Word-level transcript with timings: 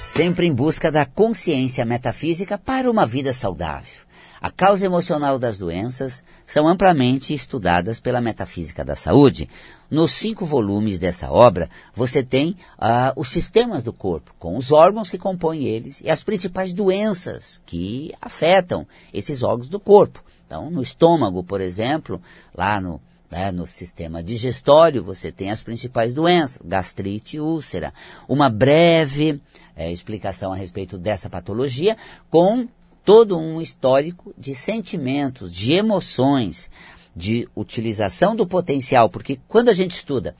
sempre 0.00 0.46
em 0.46 0.52
busca 0.52 0.90
da 0.90 1.04
consciência 1.04 1.84
metafísica 1.84 2.56
para 2.56 2.90
uma 2.90 3.06
vida 3.06 3.34
saudável. 3.34 4.00
A 4.40 4.50
causa 4.50 4.86
emocional 4.86 5.38
das 5.38 5.58
doenças 5.58 6.24
são 6.46 6.66
amplamente 6.66 7.34
estudadas 7.34 8.00
pela 8.00 8.22
metafísica 8.22 8.82
da 8.82 8.96
saúde. 8.96 9.46
Nos 9.90 10.12
cinco 10.12 10.46
volumes 10.46 10.98
dessa 10.98 11.30
obra, 11.30 11.68
você 11.94 12.22
tem 12.22 12.56
uh, 12.78 13.12
os 13.14 13.28
sistemas 13.28 13.82
do 13.82 13.92
corpo, 13.92 14.34
com 14.38 14.56
os 14.56 14.72
órgãos 14.72 15.10
que 15.10 15.18
compõem 15.18 15.64
eles 15.64 16.00
e 16.00 16.08
as 16.08 16.22
principais 16.22 16.72
doenças 16.72 17.60
que 17.66 18.14
afetam 18.22 18.86
esses 19.12 19.42
órgãos 19.42 19.68
do 19.68 19.78
corpo. 19.78 20.24
Então, 20.46 20.70
no 20.70 20.82
estômago, 20.82 21.44
por 21.44 21.60
exemplo, 21.60 22.20
lá 22.56 22.80
no, 22.80 22.98
né, 23.30 23.52
no 23.52 23.66
sistema 23.66 24.22
digestório, 24.22 25.04
você 25.04 25.30
tem 25.30 25.50
as 25.50 25.62
principais 25.62 26.14
doenças, 26.14 26.60
gastrite 26.64 27.36
e 27.36 27.40
úlcera. 27.40 27.92
Uma 28.26 28.48
breve 28.48 29.40
é, 29.76 29.90
explicação 29.90 30.52
a 30.52 30.56
respeito 30.56 30.98
dessa 30.98 31.28
patologia, 31.28 31.96
com 32.28 32.68
todo 33.04 33.38
um 33.38 33.60
histórico 33.60 34.34
de 34.36 34.54
sentimentos, 34.54 35.52
de 35.52 35.72
emoções, 35.72 36.70
de 37.14 37.48
utilização 37.56 38.36
do 38.36 38.46
potencial, 38.46 39.08
porque 39.08 39.38
quando 39.48 39.68
a 39.68 39.74
gente 39.74 39.92
estuda 39.92 40.36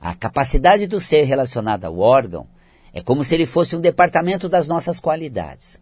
a 0.00 0.14
capacidade 0.14 0.86
do 0.86 1.00
ser 1.00 1.24
relacionada 1.24 1.86
ao 1.86 1.98
órgão, 1.98 2.46
é 2.92 3.00
como 3.00 3.24
se 3.24 3.34
ele 3.34 3.46
fosse 3.46 3.74
um 3.74 3.80
departamento 3.80 4.48
das 4.48 4.68
nossas 4.68 5.00
qualidades. 5.00 5.80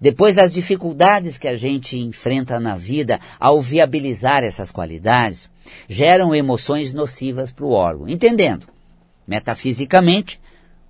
Depois 0.00 0.34
das 0.34 0.52
dificuldades 0.52 1.38
que 1.38 1.46
a 1.46 1.56
gente 1.56 1.96
enfrenta 1.96 2.58
na 2.58 2.76
vida 2.76 3.20
ao 3.38 3.60
viabilizar 3.60 4.42
essas 4.42 4.72
qualidades, 4.72 5.48
geram 5.88 6.34
emoções 6.34 6.92
nocivas 6.92 7.52
para 7.52 7.64
o 7.64 7.70
órgão. 7.70 8.08
Entendendo, 8.08 8.66
metafisicamente, 9.26 10.40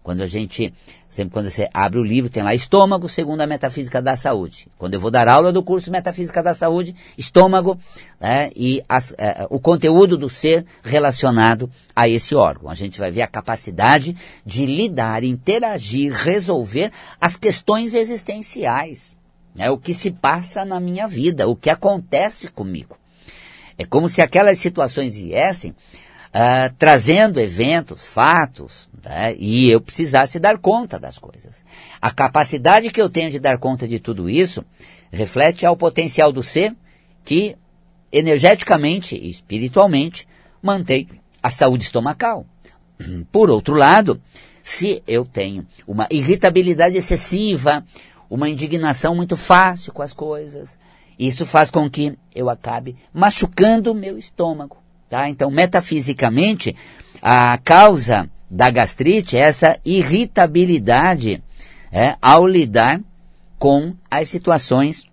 quando 0.02 0.22
a 0.22 0.26
gente, 0.26 0.74
sempre 1.08 1.32
quando 1.32 1.48
você 1.48 1.68
abre 1.72 1.98
o 1.98 2.02
livro, 2.02 2.30
tem 2.30 2.42
lá 2.42 2.54
estômago, 2.54 3.08
segundo 3.08 3.40
a 3.40 3.46
metafísica 3.46 4.02
da 4.02 4.16
saúde. 4.16 4.66
Quando 4.76 4.94
eu 4.94 5.00
vou 5.00 5.10
dar 5.10 5.28
aula 5.28 5.52
do 5.52 5.62
curso 5.62 5.92
Metafísica 5.92 6.42
da 6.42 6.54
Saúde, 6.54 6.94
estômago 7.16 7.78
né, 8.20 8.50
e 8.56 8.82
as, 8.88 9.14
é, 9.16 9.46
o 9.48 9.60
conteúdo 9.60 10.16
do 10.16 10.28
ser 10.28 10.66
relacionado 10.82 11.70
a 11.94 12.08
esse 12.08 12.34
órgão. 12.34 12.68
A 12.68 12.74
gente 12.74 12.98
vai 12.98 13.10
ver 13.10 13.22
a 13.22 13.28
capacidade 13.28 14.16
de 14.44 14.66
lidar, 14.66 15.22
interagir, 15.22 16.12
resolver 16.12 16.90
as 17.20 17.36
questões 17.36 17.94
existenciais. 17.94 19.16
Né, 19.54 19.70
o 19.70 19.78
que 19.78 19.92
se 19.92 20.10
passa 20.10 20.64
na 20.64 20.80
minha 20.80 21.06
vida, 21.06 21.46
o 21.46 21.54
que 21.54 21.70
acontece 21.70 22.48
comigo. 22.48 22.96
É 23.78 23.84
como 23.84 24.08
se 24.08 24.22
aquelas 24.22 24.58
situações 24.58 25.14
viessem 25.14 25.74
uh, 26.34 26.74
trazendo 26.78 27.38
eventos, 27.38 28.06
fatos, 28.06 28.88
né, 29.04 29.34
e 29.38 29.70
eu 29.70 29.80
precisasse 29.80 30.38
dar 30.38 30.58
conta 30.58 30.98
das 30.98 31.18
coisas. 31.18 31.64
A 32.00 32.10
capacidade 32.10 32.90
que 32.90 33.00
eu 33.00 33.08
tenho 33.08 33.30
de 33.30 33.38
dar 33.38 33.58
conta 33.58 33.86
de 33.86 33.98
tudo 33.98 34.28
isso 34.28 34.64
reflete 35.10 35.66
ao 35.66 35.76
potencial 35.76 36.32
do 36.32 36.42
ser 36.42 36.74
que 37.24 37.56
energeticamente 38.10 39.14
e 39.14 39.30
espiritualmente 39.30 40.26
mantém 40.62 41.08
a 41.42 41.50
saúde 41.50 41.84
estomacal. 41.84 42.46
Por 43.30 43.50
outro 43.50 43.74
lado, 43.74 44.20
se 44.62 45.02
eu 45.06 45.24
tenho 45.24 45.66
uma 45.86 46.06
irritabilidade 46.10 46.96
excessiva, 46.96 47.84
uma 48.30 48.48
indignação 48.48 49.14
muito 49.14 49.36
fácil 49.36 49.92
com 49.92 50.02
as 50.02 50.12
coisas, 50.12 50.78
isso 51.18 51.44
faz 51.44 51.70
com 51.70 51.90
que 51.90 52.16
eu 52.34 52.48
acabe 52.48 52.96
machucando 53.12 53.92
o 53.92 53.94
meu 53.94 54.16
estômago. 54.16 54.81
Tá? 55.12 55.28
Então, 55.28 55.50
metafisicamente, 55.50 56.74
a 57.20 57.58
causa 57.58 58.30
da 58.50 58.70
gastrite 58.70 59.36
é 59.36 59.40
essa 59.40 59.78
irritabilidade 59.84 61.44
é, 61.92 62.16
ao 62.22 62.46
lidar 62.46 62.98
com 63.58 63.94
as 64.10 64.30
situações 64.30 65.04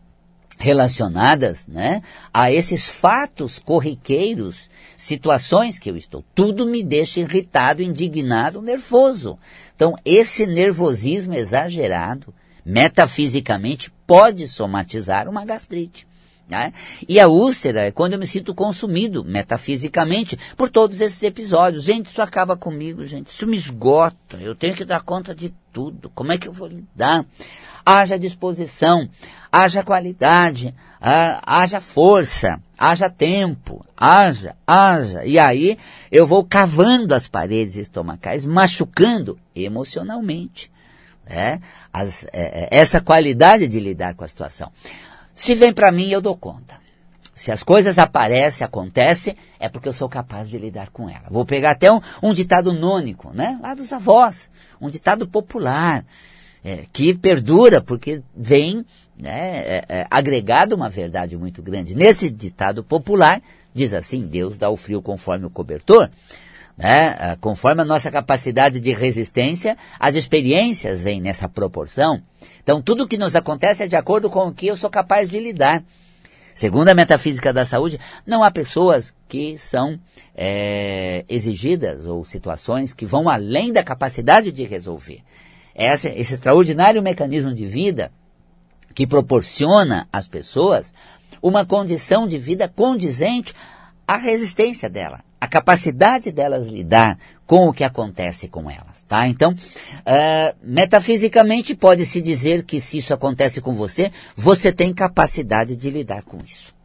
relacionadas 0.58 1.68
né, 1.68 2.02
a 2.34 2.50
esses 2.50 2.88
fatos 2.88 3.60
corriqueiros, 3.60 4.70
situações 4.98 5.78
que 5.78 5.92
eu 5.92 5.98
estou. 5.98 6.24
Tudo 6.34 6.66
me 6.66 6.82
deixa 6.82 7.20
irritado, 7.20 7.84
indignado, 7.84 8.62
nervoso. 8.62 9.38
Então, 9.76 9.96
esse 10.06 10.48
nervosismo 10.48 11.34
exagerado, 11.34 12.34
metafisicamente, 12.66 13.92
pode 14.08 14.48
somatizar 14.48 15.28
uma 15.28 15.44
gastrite. 15.44 16.08
Né? 16.50 16.74
E 17.08 17.20
a 17.20 17.28
úlcera 17.28 17.82
é 17.82 17.92
quando 17.92 18.14
eu 18.14 18.20
me 18.20 18.26
sinto 18.26 18.56
consumido, 18.56 19.24
metafisicamente, 19.24 20.38
por 20.58 20.68
todos 20.68 21.00
esses 21.00 21.22
episódios. 21.22 21.84
Gente, 21.84 22.08
isso 22.08 22.24
acaba 22.24 22.58
comigo, 22.58 23.06
gente. 23.06 23.28
Isso 23.28 23.46
me 23.46 23.56
esgota. 23.56 24.38
Eu 24.38 24.56
tenho 24.56 24.74
que 24.74 24.84
dar 24.84 25.02
conta 25.02 25.36
de 25.36 25.54
tudo. 25.72 26.10
Como 26.10 26.32
é 26.32 26.40
que 26.40 26.48
eu 26.48 26.54
vou 26.54 26.68
lidar? 26.68 27.24
Haja 27.86 28.18
disposição, 28.18 29.08
haja 29.52 29.84
qualidade, 29.84 30.74
haja 31.00 31.80
força, 31.80 32.60
haja 32.76 33.12
tempo, 33.12 33.86
haja, 33.96 34.56
haja. 34.66 35.24
E 35.26 35.38
aí 35.38 35.78
eu 36.12 36.26
vou 36.26 36.44
cavando 36.44 37.14
as 37.14 37.28
paredes 37.28 37.76
estomacais, 37.76 38.44
machucando 38.44 39.40
emocionalmente. 39.56 40.72
É, 41.28 41.60
as, 41.94 42.26
é 42.34 42.70
essa 42.72 43.00
qualidade 43.00 43.68
de 43.68 43.80
lidar 43.80 44.16
com 44.16 44.24
a 44.24 44.28
situação. 44.28 44.72
Se 45.40 45.56
vem 45.56 45.72
para 45.72 45.90
mim, 45.90 46.10
eu 46.10 46.20
dou 46.20 46.36
conta. 46.36 46.78
Se 47.34 47.50
as 47.50 47.64
coisas 47.64 47.98
aparecem, 47.98 48.66
acontecem, 48.66 49.38
é 49.58 49.70
porque 49.70 49.88
eu 49.88 49.94
sou 49.94 50.10
capaz 50.10 50.50
de 50.50 50.58
lidar 50.58 50.90
com 50.90 51.10
ela. 51.10 51.24
Vou 51.32 51.46
pegar 51.46 51.72
até 51.72 51.90
um, 51.90 52.02
um 52.22 52.34
ditado 52.34 52.74
nônico, 52.74 53.32
né? 53.34 53.58
Lá 53.62 53.74
dos 53.74 53.94
avós. 53.94 54.50
Um 54.82 54.90
ditado 54.90 55.26
popular, 55.26 56.06
é, 56.62 56.84
que 56.92 57.14
perdura, 57.14 57.80
porque 57.80 58.22
vem 58.36 58.86
né, 59.18 59.60
é, 59.60 59.86
é, 59.88 60.08
agregado 60.12 60.76
uma 60.76 60.90
verdade 60.90 61.38
muito 61.38 61.64
grande. 61.64 61.96
Nesse 61.96 62.30
ditado 62.30 62.84
popular, 62.84 63.42
diz 63.74 63.94
assim, 63.94 64.28
Deus 64.28 64.58
dá 64.58 64.70
o 64.70 64.76
frio 64.76 65.02
conforme 65.02 65.46
o 65.46 65.50
cobertor. 65.50 66.12
Né? 66.80 67.14
Ah, 67.20 67.38
conforme 67.42 67.82
a 67.82 67.86
nossa 67.86 68.10
capacidade 68.10 68.80
de 68.80 68.94
resistência, 68.94 69.76
as 70.00 70.16
experiências 70.16 71.02
vêm 71.02 71.20
nessa 71.20 71.50
proporção. 71.50 72.24
Então, 72.64 72.82
tudo 72.82 73.06
que 73.06 73.18
nos 73.18 73.36
acontece 73.36 73.84
é 73.84 73.88
de 73.88 73.98
acordo 73.98 74.30
com 74.30 74.48
o 74.48 74.54
que 74.54 74.68
eu 74.68 74.78
sou 74.78 74.90
capaz 74.90 75.28
de 75.28 75.38
lidar. 75.42 75.84
Segundo 76.56 76.88
a 76.88 76.94
metafísica 76.94 77.52
da 77.52 77.66
saúde, 77.66 78.00
não 78.26 78.46
há 78.46 78.50
pessoas 78.50 79.14
que 79.28 79.58
são 79.58 80.00
é, 80.34 81.26
exigidas 81.28 82.06
ou 82.06 82.24
situações 82.24 82.94
que 82.94 83.06
vão 83.06 83.28
além 83.28 83.74
da 83.74 83.84
capacidade 83.84 84.50
de 84.50 84.64
resolver. 84.64 85.22
Esse, 85.76 86.08
esse 86.08 86.36
extraordinário 86.36 87.04
mecanismo 87.04 87.54
de 87.54 87.66
vida 87.66 88.10
que 88.96 89.06
proporciona 89.06 90.08
às 90.14 90.30
pessoas 90.30 90.94
uma 91.42 91.66
condição 91.66 92.26
de 92.26 92.38
vida 92.38 92.70
condizente 92.70 93.54
à 94.08 94.16
resistência 94.16 94.90
dela 94.90 95.28
a 95.40 95.48
capacidade 95.48 96.32
delas 96.32 96.68
lidar 96.68 97.18
com 97.46 97.68
o 97.68 97.74
que 97.74 97.84
acontece 97.84 98.48
com 98.48 98.70
elas, 98.70 99.04
tá? 99.08 99.28
Então, 99.28 99.54
uh, 99.54 100.56
metafisicamente 100.62 101.74
pode-se 101.76 102.22
dizer 102.22 102.64
que 102.64 102.80
se 102.80 103.00
isso 103.00 103.14
acontece 103.14 103.60
com 103.62 103.74
você, 103.74 104.12
você 104.36 104.72
tem 104.72 104.94
capacidade 104.94 105.76
de 105.76 105.90
lidar 105.90 106.22
com 106.24 106.38
isso. 106.46 106.76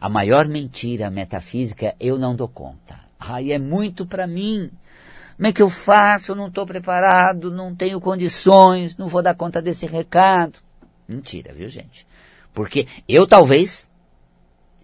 A 0.00 0.08
maior 0.08 0.46
mentira 0.46 1.10
metafísica 1.10 1.96
eu 1.98 2.18
não 2.18 2.36
dou 2.36 2.46
conta. 2.46 3.00
Ai, 3.18 3.52
é 3.52 3.58
muito 3.58 4.06
para 4.06 4.26
mim. 4.26 4.70
Como 5.36 5.48
é 5.48 5.52
que 5.52 5.62
eu 5.62 5.70
faço? 5.70 6.32
Eu 6.32 6.36
não 6.36 6.48
estou 6.48 6.64
preparado, 6.64 7.50
não 7.50 7.74
tenho 7.74 8.00
condições, 8.00 8.96
não 8.96 9.08
vou 9.08 9.22
dar 9.22 9.34
conta 9.34 9.60
desse 9.60 9.86
recado. 9.86 10.58
Mentira, 11.08 11.52
viu, 11.52 11.68
gente? 11.68 12.06
Porque 12.52 12.86
eu 13.08 13.26
talvez 13.26 13.90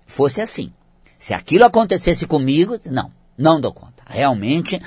fosse 0.06 0.40
assim. 0.40 0.72
Se 1.20 1.34
aquilo 1.34 1.66
acontecesse 1.66 2.26
comigo, 2.26 2.78
não, 2.86 3.12
não 3.36 3.60
dou 3.60 3.74
conta. 3.74 4.02
Realmente 4.08 4.80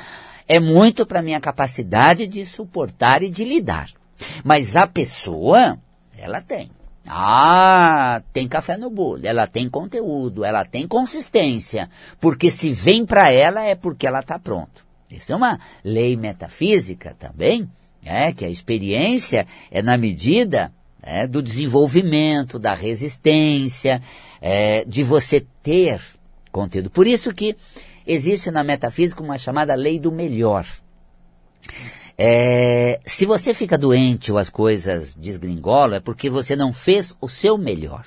é 0.47 0.59
muito 0.59 1.05
para 1.05 1.21
minha 1.21 1.39
capacidade 1.39 2.25
de 2.25 2.44
suportar 2.44 3.21
e 3.21 3.29
de 3.29 3.45
lidar. 3.45 3.91
Mas 4.44 4.75
a 4.75 4.88
pessoa, 4.88 5.77
ela 6.18 6.41
tem. 6.41 6.71
Ah, 7.07 8.24
tem 8.33 8.47
café 8.47 8.77
no 8.77 8.89
bolo, 8.89 9.27
ela 9.27 9.45
tem 9.45 9.69
conteúdo, 9.69 10.44
ela 10.44 10.65
tem 10.65 10.88
consistência, 10.88 11.88
porque 12.19 12.50
se 12.50 12.71
vem 12.71 13.06
para 13.06 13.29
ela 13.29 13.62
é 13.63 13.75
porque 13.75 14.07
ela 14.07 14.21
está 14.21 14.39
pronto. 14.39 14.83
Isso 15.12 15.31
é 15.31 15.36
uma 15.36 15.59
lei 15.83 16.18
metafísica 16.18 17.15
também, 17.19 17.69
é 18.03 18.31
que 18.33 18.44
a 18.44 18.50
experiência 18.50 19.45
é 19.69 19.83
na 19.83 19.97
medida 19.97 20.74
é, 21.01 21.27
do 21.27 21.44
desenvolvimento, 21.44 22.57
da 22.57 22.74
resistência, 22.74 24.01
é, 24.41 24.83
de 24.86 25.03
você 25.03 25.45
ter 25.62 26.01
conteúdo. 26.53 26.89
Por 26.89 27.05
isso 27.05 27.33
que 27.33 27.57
existe 28.07 28.50
na 28.51 28.63
metafísica 28.63 29.21
uma 29.21 29.38
chamada 29.38 29.75
lei 29.75 30.00
do 30.00 30.11
melhor. 30.11 30.65
É, 32.17 33.00
se 33.03 33.25
você 33.25 33.53
fica 33.53 33.77
doente 33.77 34.31
ou 34.31 34.38
as 34.38 34.50
coisas 34.50 35.15
desgringolam, 35.15 35.97
é 35.97 36.00
porque 36.00 36.29
você 36.29 36.55
não 36.55 36.71
fez 36.71 37.13
o 37.19 37.27
seu 37.27 37.57
melhor. 37.57 38.05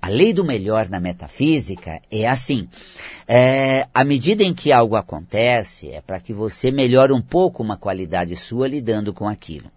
A 0.00 0.08
lei 0.08 0.32
do 0.32 0.44
melhor 0.44 0.88
na 0.88 0.98
metafísica 0.98 2.00
é 2.10 2.28
assim: 2.28 2.68
é, 3.26 3.86
à 3.92 4.04
medida 4.04 4.42
em 4.42 4.54
que 4.54 4.72
algo 4.72 4.96
acontece, 4.96 5.90
é 5.90 6.00
para 6.00 6.20
que 6.20 6.32
você 6.32 6.70
melhore 6.70 7.12
um 7.12 7.22
pouco 7.22 7.62
uma 7.62 7.76
qualidade 7.76 8.34
sua 8.36 8.68
lidando 8.68 9.12
com 9.12 9.28
aquilo. 9.28 9.70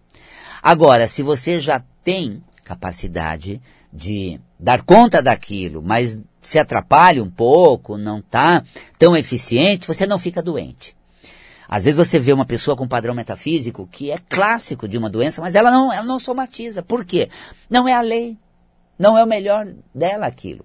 Agora, 0.61 1.07
se 1.07 1.21
você 1.21 1.59
já 1.59 1.83
tem 2.03 2.41
capacidade 2.63 3.61
de 3.95 4.39
dar 4.59 4.81
conta 4.81 5.21
daquilo, 5.21 5.81
mas 5.81 6.27
se 6.42 6.59
atrapalha 6.59 7.24
um 7.24 7.30
pouco, 7.30 7.97
não 7.97 8.19
está 8.19 8.63
tão 9.00 9.15
eficiente, 9.15 9.88
você 9.88 10.06
não 10.06 10.19
fica 10.19 10.44
doente. 10.44 10.95
Às 11.68 11.86
vezes 11.86 11.97
você 11.97 12.19
vê 12.19 12.31
uma 12.31 12.45
pessoa 12.45 12.77
com 12.77 12.88
padrão 12.88 13.15
metafísico 13.15 13.88
que 13.92 14.12
é 14.12 14.18
clássico 14.30 14.88
de 14.88 14.97
uma 14.97 15.09
doença, 15.09 15.42
mas 15.42 15.56
ela 15.56 15.71
não, 15.71 15.92
ela 15.92 16.06
não 16.06 16.19
somatiza. 16.19 16.83
Por 16.83 17.03
quê? 17.06 17.30
Não 17.69 17.88
é 17.88 17.94
a 17.94 18.01
lei. 18.01 18.38
Não 19.00 19.18
é 19.18 19.24
o 19.24 19.27
melhor 19.27 19.68
dela 19.94 20.27
aquilo. 20.27 20.63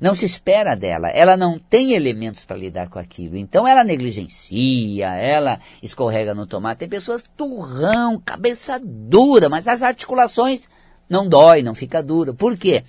Não 0.00 0.14
se 0.14 0.24
espera 0.24 0.74
dela. 0.74 1.10
Ela 1.10 1.36
não 1.36 1.58
tem 1.58 1.92
elementos 1.92 2.44
para 2.44 2.56
lidar 2.56 2.88
com 2.88 2.98
aquilo. 2.98 3.36
Então 3.36 3.68
ela 3.68 3.84
negligencia, 3.84 5.14
ela 5.14 5.60
escorrega 5.82 6.34
no 6.34 6.46
tomate. 6.46 6.78
Tem 6.78 6.88
pessoas 6.88 7.24
turrão, 7.36 8.20
cabeça 8.24 8.80
dura, 8.82 9.48
mas 9.48 9.68
as 9.68 9.82
articulações 9.82 10.62
não 11.08 11.28
dói, 11.28 11.62
não 11.62 11.74
fica 11.74 12.02
dura. 12.02 12.32
Por 12.34 12.56
quê? 12.56 12.84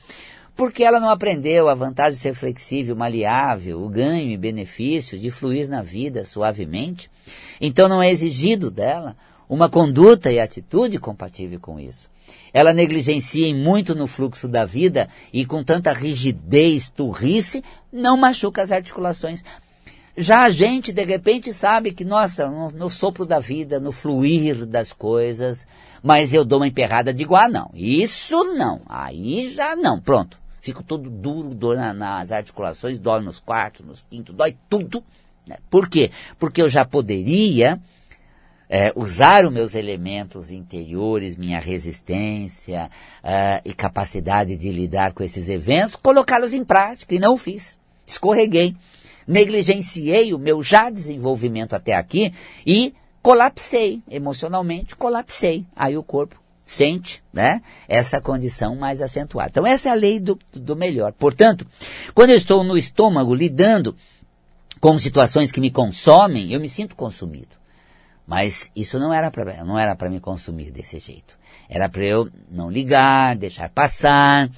porque 0.59 0.83
ela 0.83 0.99
não 0.99 1.09
aprendeu 1.09 1.69
a 1.69 1.73
vantagem 1.73 2.15
de 2.15 2.19
ser 2.19 2.33
flexível, 2.33 2.93
maleável, 2.93 3.81
o 3.81 3.87
ganho 3.87 4.29
e 4.29 4.35
benefício 4.35 5.17
de 5.17 5.31
fluir 5.31 5.69
na 5.69 5.81
vida 5.81 6.25
suavemente. 6.25 7.09
Então 7.61 7.87
não 7.87 8.01
é 8.01 8.11
exigido 8.11 8.69
dela 8.69 9.15
uma 9.47 9.69
conduta 9.69 10.29
e 10.29 10.37
atitude 10.37 10.99
compatível 10.99 11.61
com 11.61 11.79
isso. 11.79 12.09
Ela 12.53 12.73
negligencia 12.73 13.55
muito 13.55 13.95
no 13.95 14.05
fluxo 14.05 14.49
da 14.49 14.65
vida 14.65 15.07
e 15.31 15.45
com 15.45 15.63
tanta 15.63 15.93
rigidez, 15.93 16.89
turrice, 16.89 17.63
não 17.89 18.17
machuca 18.17 18.61
as 18.61 18.73
articulações. 18.73 19.45
Já 20.21 20.41
a 20.41 20.49
gente, 20.49 20.91
de 20.91 21.05
repente, 21.05 21.53
sabe 21.53 21.93
que, 21.93 22.03
nossa, 22.03 22.49
no, 22.49 22.71
no, 22.71 22.89
sopro 22.89 23.25
da 23.25 23.39
vida, 23.39 23.79
no 23.79 23.89
fluir 23.89 24.65
das 24.65 24.91
coisas, 24.91 25.65
mas 26.03 26.33
eu 26.33 26.43
dou 26.43 26.59
uma 26.59 26.67
emperrada, 26.67 27.13
digo, 27.13 27.37
ah, 27.37 27.47
não, 27.47 27.71
isso 27.73 28.43
não, 28.43 28.81
aí 28.85 29.53
já 29.53 29.77
não, 29.77 29.97
pronto. 29.97 30.37
Fico 30.61 30.83
todo 30.83 31.09
duro, 31.09 31.55
dor 31.55 31.77
na, 31.77 31.93
nas 31.93 32.33
articulações, 32.33 32.99
dói 32.99 33.21
nos 33.21 33.39
quartos, 33.39 33.85
nos 33.85 34.05
quintos, 34.09 34.35
dói 34.35 34.57
tudo. 34.69 35.01
Né? 35.47 35.55
Por 35.69 35.87
quê? 35.87 36.11
Porque 36.37 36.61
eu 36.61 36.69
já 36.69 36.83
poderia 36.83 37.79
é, 38.67 38.91
usar 38.97 39.45
os 39.45 39.53
meus 39.53 39.73
elementos 39.73 40.51
interiores, 40.51 41.37
minha 41.37 41.61
resistência 41.61 42.91
é, 43.23 43.61
e 43.63 43.73
capacidade 43.73 44.57
de 44.57 44.69
lidar 44.69 45.13
com 45.13 45.23
esses 45.23 45.47
eventos, 45.47 45.95
colocá-los 45.95 46.53
em 46.53 46.65
prática, 46.65 47.15
e 47.15 47.19
não 47.19 47.37
fiz. 47.37 47.77
Escorreguei. 48.05 48.75
Negligenciei 49.29 50.33
o 50.33 50.39
meu 50.39 50.63
já 50.63 50.89
desenvolvimento 50.89 51.75
até 51.75 51.93
aqui 51.93 52.33
e 52.65 52.95
colapsei, 53.21 54.01
emocionalmente 54.09 54.95
colapsei. 54.95 55.67
Aí 55.75 55.95
o 55.95 56.01
corpo 56.01 56.35
sente 56.65 57.23
né, 57.31 57.61
essa 57.87 58.19
condição 58.19 58.75
mais 58.75 59.03
acentuada. 59.03 59.51
Então, 59.51 59.67
essa 59.67 59.89
é 59.89 59.91
a 59.91 59.95
lei 59.95 60.19
do, 60.19 60.37
do 60.51 60.75
melhor. 60.75 61.13
Portanto, 61.13 61.63
quando 62.15 62.31
eu 62.31 62.37
estou 62.37 62.63
no 62.63 62.75
estômago 62.75 63.35
lidando 63.35 63.95
com 64.79 64.97
situações 64.97 65.51
que 65.51 65.61
me 65.61 65.69
consomem, 65.69 66.51
eu 66.51 66.59
me 66.59 66.67
sinto 66.67 66.95
consumido. 66.95 67.55
Mas 68.25 68.71
isso 68.75 68.97
não 68.97 69.13
era 69.13 69.29
para 69.29 69.63
não 69.63 69.77
era 69.77 69.95
para 69.95 70.09
me 70.09 70.19
consumir 70.19 70.71
desse 70.71 70.99
jeito. 70.99 71.37
Era 71.69 71.87
para 71.87 72.03
eu 72.03 72.31
não 72.49 72.69
ligar, 72.71 73.35
deixar 73.35 73.69
passar, 73.69 74.49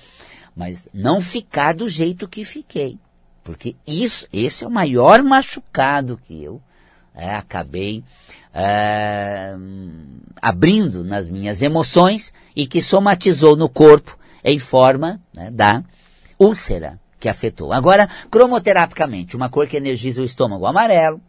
mas 0.56 0.88
não 0.94 1.20
ficar 1.20 1.74
do 1.74 1.90
jeito 1.90 2.28
que 2.28 2.46
fiquei, 2.46 2.98
porque 3.44 3.76
isso 3.86 4.28
esse 4.32 4.64
é 4.64 4.68
o 4.68 4.72
maior 4.72 5.24
machucado 5.24 6.20
que 6.26 6.44
eu 6.44 6.62
é, 7.14 7.36
acabei 7.36 8.04
é, 8.54 9.56
abrindo 10.42 11.04
nas 11.04 11.28
minhas 11.28 11.62
emoções 11.62 12.32
e 12.56 12.66
que 12.66 12.82
somatizou 12.82 13.56
no 13.56 13.70
corpo 13.70 14.18
em 14.44 14.60
forma 14.60 15.22
né, 15.34 15.50
da 15.52 15.84
úlcera 16.40 17.00
que 17.20 17.30
afetou. 17.30 17.72
Agora, 17.72 18.10
cromoterapicamente, 18.32 19.36
uma 19.36 19.50
cor 19.50 19.68
que 19.68 19.78
energiza 19.78 20.22
o 20.22 20.26
estômago 20.26 20.66
amarelo. 20.66 21.22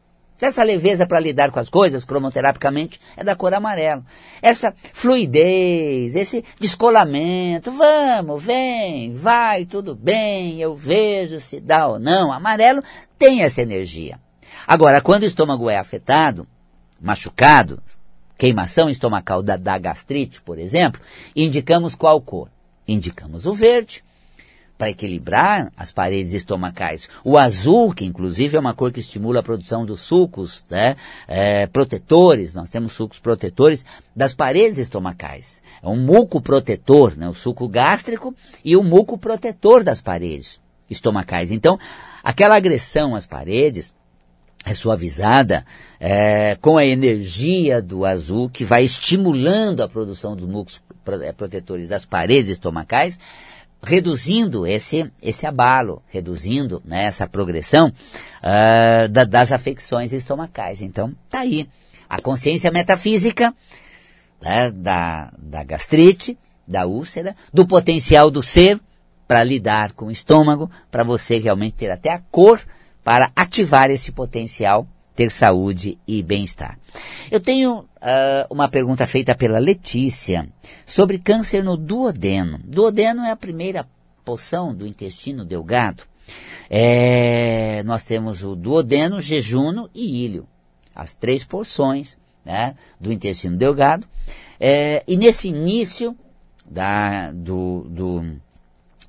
Essa 0.43 0.65
leveza 0.65 1.07
para 1.07 1.21
lidar 1.21 1.53
com 1.53 1.61
as 1.61 1.71
coisas, 1.71 2.05
cromoterapicamente, 2.05 3.01
é 3.17 3.23
da 3.23 3.37
cor 3.37 3.55
amarelo. 3.55 4.05
Essa 4.43 4.75
fluidez, 4.93 6.17
esse 6.17 6.45
descolamento, 6.59 7.71
vamos, 7.71 8.43
vem, 8.43 9.15
vai, 9.15 9.65
tudo 9.65 9.95
bem, 9.95 10.61
eu 10.61 10.75
vejo 10.75 11.39
se 11.39 11.61
dá 11.61 11.87
ou 11.87 12.01
não. 12.01 12.33
Amarelo 12.33 12.83
tem 13.17 13.43
essa 13.43 13.63
energia. 13.63 14.19
Agora, 14.67 15.01
quando 15.01 15.23
o 15.23 15.27
estômago 15.27 15.71
é 15.71 15.79
afetado, 15.79 16.45
machucado, 17.01 17.81
queimação 18.37 18.91
estomacal 18.91 19.45
da, 19.45 19.57
da 19.57 19.79
gastrite, 19.79 20.43
por 20.43 20.59
exemplo, 20.59 21.01
indicamos 21.37 21.95
qual 21.95 22.21
cor? 22.21 22.49
Indicamos 22.89 23.47
o 23.47 23.55
verde, 23.55 24.03
para 24.83 24.91
equilibrar 24.91 25.71
as 25.77 25.93
paredes 25.93 26.33
estomacais. 26.33 27.09
O 27.23 27.39
azul, 27.39 27.95
que 27.95 28.05
inclusive 28.05 28.57
é 28.57 28.59
uma 28.59 28.75
cor 28.75 28.91
que 28.91 28.99
estimula 28.99 29.39
a 29.39 29.43
produção 29.43 29.87
dos 29.87 30.01
sucos 30.01 30.65
né, 30.69 30.97
é, 31.29 31.69
protetores, 31.69 32.53
nós 32.53 32.69
temos 32.69 32.91
sucos 32.91 33.21
protetores 33.21 33.85
das 34.17 34.35
paredes 34.35 34.79
estomacais. 34.79 35.63
É 35.81 35.87
um 35.87 35.99
muco 35.99 36.41
protetor, 36.41 37.17
né, 37.17 37.29
o 37.29 37.33
suco 37.33 37.69
gástrico 37.69 38.35
e 38.65 38.77
o 38.77 38.83
muco 38.83 39.17
protetor 39.17 39.85
das 39.85 40.01
paredes 40.01 40.61
estomacais. 40.91 41.53
Então, 41.53 41.79
aquela 42.21 42.57
agressão 42.57 43.15
às 43.15 43.25
paredes 43.25 43.95
é 44.67 44.75
suavizada 44.75 45.65
é, 46.01 46.57
com 46.61 46.77
a 46.77 46.85
energia 46.85 47.81
do 47.81 48.05
azul 48.05 48.51
que 48.51 48.65
vai 48.65 48.83
estimulando 48.83 49.81
a 49.81 49.89
produção 49.89 50.35
dos 50.35 50.49
mucos 50.49 50.83
é, 51.23 51.31
protetores 51.33 51.87
das 51.87 52.05
paredes 52.05 52.51
estomacais, 52.51 53.19
reduzindo 53.83 54.67
esse, 54.67 55.11
esse 55.21 55.45
abalo, 55.45 56.03
reduzindo 56.09 56.81
né, 56.85 57.05
essa 57.05 57.27
progressão 57.27 57.89
uh, 57.89 59.09
da, 59.09 59.25
das 59.25 59.51
afecções 59.51 60.13
estomacais. 60.13 60.81
Então, 60.81 61.15
tá 61.29 61.41
aí 61.41 61.69
a 62.09 62.21
consciência 62.21 62.71
metafísica 62.71 63.53
né, 64.41 64.71
da, 64.71 65.33
da 65.39 65.65
gastrite, 65.65 66.39
da 66.67 66.87
úlcera, 66.87 67.35
do 67.53 67.67
potencial 67.67 68.31
do 68.31 68.43
ser 68.43 68.81
para 69.27 69.43
lidar 69.43 69.93
com 69.93 70.07
o 70.07 70.11
estômago, 70.11 70.71
para 70.91 71.03
você 71.03 71.39
realmente 71.39 71.75
ter 71.75 71.91
até 71.91 72.11
a 72.11 72.21
cor 72.31 72.61
para 73.03 73.33
ativar 73.35 73.91
esse 73.91 74.13
potencial, 74.13 74.87
ter 75.17 75.31
saúde 75.31 75.99
e 76.07 76.23
bem-estar. 76.23 76.79
Eu 77.31 77.41
tenho 77.41 77.89
uh, 78.03 78.53
uma 78.53 78.69
pergunta 78.69 79.07
feita 79.07 79.35
pela 79.35 79.59
Letícia 79.59 80.49
sobre 80.85 81.19
câncer 81.19 81.63
no 81.63 81.77
duodeno. 81.77 82.59
Duodeno 82.65 83.23
é 83.23 83.31
a 83.31 83.37
primeira 83.37 83.89
porção 84.25 84.75
do 84.75 84.87
intestino 84.87 85.45
delgado. 85.45 86.03
É, 86.69 87.83
nós 87.85 88.05
temos 88.05 88.43
o 88.43 88.57
duodeno, 88.57 89.21
jejuno 89.21 89.89
e 89.95 90.25
ilho, 90.25 90.47
as 90.95 91.15
três 91.15 91.45
porções 91.45 92.19
né, 92.45 92.75
do 92.99 93.13
intestino 93.13 93.57
delgado. 93.57 94.07
É, 94.59 95.03
e 95.07 95.17
nesse 95.17 95.49
início 95.49 96.17
da, 96.65 97.31
do, 97.33 97.87
do 97.89 98.41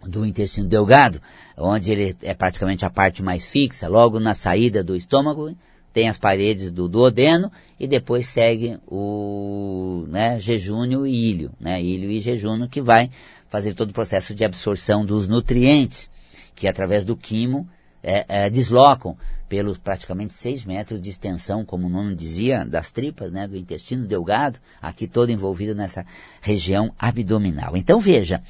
do 0.06 0.26
intestino 0.26 0.68
delgado, 0.68 1.22
onde 1.58 1.90
ele 1.90 2.16
é 2.22 2.34
praticamente 2.34 2.84
a 2.84 2.90
parte 2.90 3.24
mais 3.24 3.46
fixa, 3.46 3.88
logo 3.88 4.20
na 4.20 4.36
saída 4.36 4.84
do 4.84 4.98
estômago, 4.98 5.56
tem 5.94 6.10
as 6.10 6.18
paredes 6.18 6.72
do 6.72 6.90
duodeno 6.90 7.52
e 7.80 7.88
depois 7.88 8.28
segue 8.28 8.78
o 8.88 10.06
né, 10.10 10.40
jejúnio 10.40 11.06
e 11.06 11.30
ilho, 11.30 11.52
né, 11.60 11.82
ilho 11.82 12.10
e 12.10 12.20
jejúnio 12.20 12.68
que 12.68 12.82
vai 12.82 13.12
fazer 13.50 13.76
todo 13.76 13.92
o 13.92 13.94
processo 13.94 14.34
de 14.34 14.44
absorção 14.44 15.06
dos 15.06 15.28
nutrientes 15.28 16.10
que 16.56 16.68
através 16.68 17.06
do 17.06 17.16
quimo 17.16 17.70
é, 18.02 18.26
é, 18.28 18.50
deslocam 18.50 19.16
pelos 19.48 19.78
praticamente 19.78 20.34
6 20.34 20.66
metros 20.66 21.00
de 21.00 21.10
extensão, 21.10 21.64
como 21.64 21.86
o 21.86 21.90
nome 21.90 22.16
dizia, 22.16 22.66
das 22.66 22.90
tripas, 22.90 23.32
né, 23.32 23.48
do 23.48 23.56
intestino 23.56 24.06
delgado, 24.08 24.60
aqui 24.82 25.08
todo 25.08 25.32
envolvido 25.32 25.76
nessa 25.76 26.06
região 26.42 26.92
abdominal. 26.98 27.78
Então 27.78 28.00
veja, 28.00 28.42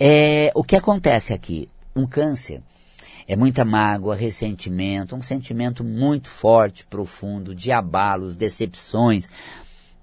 é, 0.00 0.50
o 0.54 0.64
que 0.64 0.74
acontece 0.74 1.34
aqui? 1.34 1.68
Um 1.94 2.06
câncer 2.06 2.62
é 3.28 3.36
muita 3.36 3.64
mágoa, 3.64 4.14
ressentimento, 4.14 5.16
um 5.16 5.22
sentimento 5.22 5.82
muito 5.82 6.28
forte, 6.28 6.86
profundo, 6.86 7.54
de 7.54 7.72
abalos, 7.72 8.36
decepções, 8.36 9.28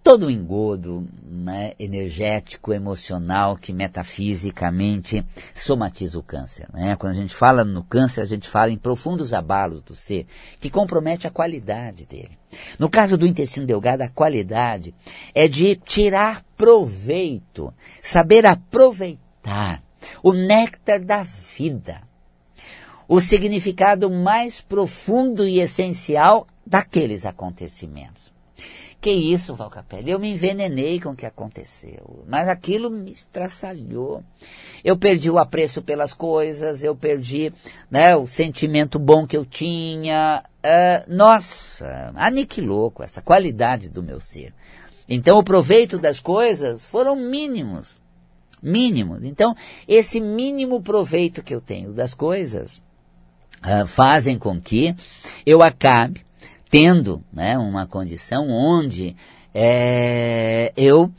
todo 0.04 0.26
o 0.26 0.32
engodo 0.32 1.08
né, 1.24 1.72
energético, 1.80 2.74
emocional 2.74 3.56
que 3.56 3.72
metafisicamente 3.72 5.26
somatiza 5.56 6.20
o 6.20 6.24
câncer. 6.24 6.68
Né? 6.74 6.98
Quando 6.98 7.14
a 7.14 7.16
gente 7.16 7.34
fala 7.34 7.64
no 7.64 7.84
câncer, 7.84 8.20
a 8.20 8.26
gente 8.26 8.50
fala 8.50 8.72
em 8.72 8.78
profundos 8.78 9.34
abalos 9.34 9.82
do 9.82 9.96
ser, 9.96 10.28
que 10.60 10.70
compromete 10.70 11.26
a 11.26 11.32
qualidade 11.32 12.06
dele. 12.06 12.38
No 12.78 12.90
caso 12.90 13.18
do 13.18 13.26
intestino 13.26 13.66
delgado, 13.66 14.02
a 14.02 14.10
qualidade 14.10 14.94
é 15.34 15.48
de 15.48 15.78
tirar 15.78 16.44
proveito, 16.58 17.74
saber 18.02 18.46
aproveitar 18.46 19.82
o 20.22 20.34
néctar 20.34 21.02
da 21.02 21.24
vida, 21.24 22.02
o 23.08 23.20
significado 23.20 24.10
mais 24.10 24.62
profundo 24.62 25.48
e 25.48 25.60
essencial 25.60 26.48
daqueles 26.66 27.26
acontecimentos 27.26 28.32
Que 29.02 29.12
isso, 29.12 29.54
Valcapelli? 29.54 30.12
Eu 30.12 30.20
me 30.20 30.32
envenenei 30.32 30.98
com 30.98 31.10
o 31.10 31.16
que 31.16 31.26
aconteceu. 31.26 32.24
Mas 32.26 32.48
aquilo 32.48 32.90
me 32.90 33.12
estraçalhou. 33.12 34.24
Eu 34.82 34.98
perdi 34.98 35.30
o 35.30 35.38
apreço 35.38 35.82
pelas 35.82 36.14
coisas, 36.14 36.84
eu 36.86 36.96
perdi 36.96 37.52
né, 37.92 38.16
o 38.16 38.26
sentimento 38.26 38.98
bom 38.98 39.28
que 39.28 39.36
eu 39.36 39.46
tinha. 39.46 40.42
Uh, 40.64 41.14
nossa, 41.14 42.14
aniquilou 42.16 42.92
com 42.92 43.04
essa 43.04 43.22
qualidade 43.22 43.90
do 43.90 44.02
meu 44.02 44.22
ser. 44.22 44.54
Então 45.10 45.38
o 45.38 45.44
proveito 45.44 45.98
das 45.98 46.22
coisas 46.22 46.86
foram 46.86 47.14
mínimos. 47.14 47.98
Mínimos. 48.62 49.26
Então, 49.26 49.54
esse 49.86 50.22
mínimo 50.22 50.82
proveito 50.82 51.44
que 51.44 51.54
eu 51.54 51.60
tenho 51.60 51.92
das 51.92 52.14
coisas 52.14 52.82
uh, 53.64 53.88
fazem 53.88 54.38
com 54.38 54.60
que 54.60 54.96
eu 55.46 55.62
acabe 55.62 56.26
tendo 56.70 57.24
né, 57.32 57.58
uma 57.58 57.86
condição 57.86 58.50
onde 58.50 59.16
é, 59.54 60.74
eu 60.76 61.12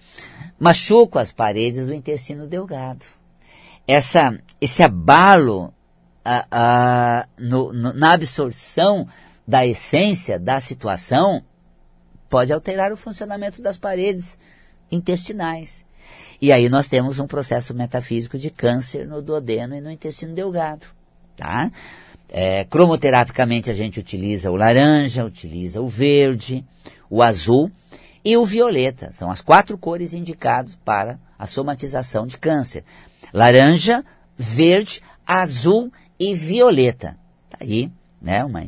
machuco 0.58 1.18
as 1.18 1.30
paredes 1.30 1.86
do 1.86 1.94
intestino 1.94 2.46
delgado. 2.46 3.04
Essa, 3.86 4.36
esse 4.60 4.82
abalo 4.82 5.72
a, 6.24 6.46
a, 6.50 7.28
no, 7.38 7.72
no, 7.72 7.92
na 7.92 8.12
absorção 8.12 9.06
da 9.46 9.66
essência 9.66 10.38
da 10.38 10.58
situação 10.58 11.44
pode 12.28 12.52
alterar 12.52 12.92
o 12.92 12.96
funcionamento 12.96 13.62
das 13.62 13.76
paredes 13.76 14.38
intestinais. 14.90 15.86
E 16.40 16.50
aí 16.50 16.68
nós 16.68 16.88
temos 16.88 17.18
um 17.18 17.26
processo 17.26 17.74
metafísico 17.74 18.38
de 18.38 18.50
câncer 18.50 19.06
no 19.06 19.22
duodeno 19.22 19.74
e 19.74 19.80
no 19.80 19.90
intestino 19.90 20.34
delgado. 20.34 20.86
Tá? 21.36 21.70
É, 22.36 22.64
cromoterapicamente 22.64 23.70
a 23.70 23.74
gente 23.74 24.00
utiliza 24.00 24.50
o 24.50 24.56
laranja, 24.56 25.24
utiliza 25.24 25.80
o 25.80 25.86
verde, 25.86 26.64
o 27.08 27.22
azul 27.22 27.70
e 28.24 28.36
o 28.36 28.44
violeta. 28.44 29.12
São 29.12 29.30
as 29.30 29.40
quatro 29.40 29.78
cores 29.78 30.12
indicadas 30.12 30.76
para 30.84 31.20
a 31.38 31.46
somatização 31.46 32.26
de 32.26 32.36
câncer. 32.36 32.82
Laranja, 33.32 34.04
verde, 34.36 35.00
azul 35.24 35.92
e 36.18 36.34
violeta. 36.34 37.16
Tá 37.48 37.58
aí, 37.60 37.88
né, 38.20 38.44
uma 38.44 38.66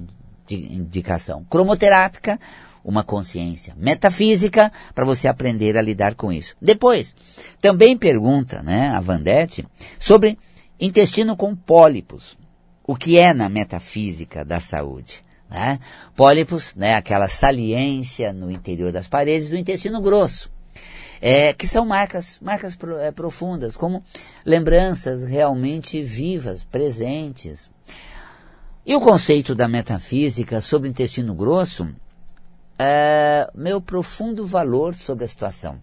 indicação 0.48 1.44
cromoterápica, 1.50 2.38
uma 2.84 3.02
consciência 3.02 3.74
metafísica 3.76 4.70
para 4.94 5.04
você 5.04 5.26
aprender 5.26 5.76
a 5.76 5.82
lidar 5.82 6.14
com 6.14 6.32
isso. 6.32 6.54
Depois, 6.62 7.16
também 7.60 7.96
pergunta, 7.96 8.62
né, 8.62 8.90
a 8.90 9.00
Vandete 9.00 9.66
sobre 9.98 10.38
intestino 10.78 11.36
com 11.36 11.56
pólipos 11.56 12.38
o 12.86 12.94
que 12.94 13.18
é 13.18 13.34
na 13.34 13.48
metafísica 13.48 14.44
da 14.44 14.60
saúde. 14.60 15.24
Né? 15.50 15.78
Pólipos, 16.14 16.74
né, 16.74 16.94
aquela 16.94 17.28
saliência 17.28 18.32
no 18.32 18.50
interior 18.50 18.92
das 18.92 19.08
paredes 19.08 19.50
do 19.50 19.56
intestino 19.56 20.00
grosso, 20.00 20.50
é, 21.20 21.52
que 21.52 21.66
são 21.66 21.86
marcas, 21.86 22.38
marcas 22.40 22.76
pro, 22.76 22.98
é, 22.98 23.10
profundas, 23.10 23.76
como 23.76 24.02
lembranças 24.44 25.24
realmente 25.24 26.02
vivas, 26.02 26.62
presentes. 26.62 27.70
E 28.84 28.94
o 28.94 29.00
conceito 29.00 29.54
da 29.54 29.66
metafísica 29.66 30.60
sobre 30.60 30.88
o 30.88 30.90
intestino 30.90 31.34
grosso 31.34 31.88
é 32.78 33.48
meu 33.54 33.80
profundo 33.80 34.46
valor 34.46 34.94
sobre 34.94 35.24
a 35.24 35.28
situação, 35.28 35.80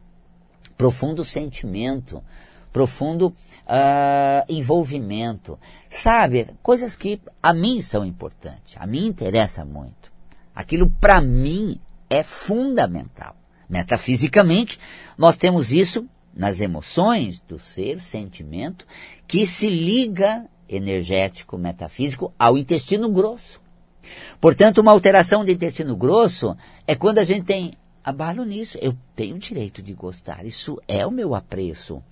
profundo 0.78 1.26
sentimento, 1.26 2.24
profundo 2.74 3.28
uh, 3.28 4.44
envolvimento. 4.50 5.58
Sabe, 5.90 6.48
coisas 6.64 6.98
que 6.98 7.22
a 7.42 7.54
mim 7.54 7.80
são 7.80 8.04
importantes, 8.04 8.76
a 8.78 8.88
mim 8.88 9.06
interessa 9.06 9.64
muito. 9.64 10.12
Aquilo 10.54 10.90
para 11.00 11.22
mim 11.22 11.80
é 12.10 12.24
fundamental. 12.24 13.36
Metafisicamente, 13.70 14.80
nós 15.18 15.38
temos 15.38 15.72
isso 15.72 16.08
nas 16.36 16.60
emoções 16.60 17.40
do 17.48 17.60
ser, 17.60 18.02
sentimento, 18.02 18.86
que 19.28 19.46
se 19.46 19.70
liga 19.70 20.46
energético, 20.68 21.58
metafísico 21.58 22.34
ao 22.38 22.58
intestino 22.58 23.10
grosso. 23.10 23.62
Portanto, 24.42 24.80
uma 24.80 24.92
alteração 24.92 25.46
do 25.46 25.52
intestino 25.52 25.96
grosso 25.96 26.58
é 26.86 26.96
quando 26.96 27.20
a 27.20 27.24
gente 27.24 27.46
tem 27.46 27.74
abalo 28.04 28.44
nisso. 28.44 28.78
Eu 28.82 28.98
tenho 29.16 29.38
direito 29.38 29.82
de 29.82 29.94
gostar. 29.94 30.46
Isso 30.46 30.82
é 30.88 31.06
o 31.06 31.12
meu 31.12 31.34
apreço. 31.34 32.04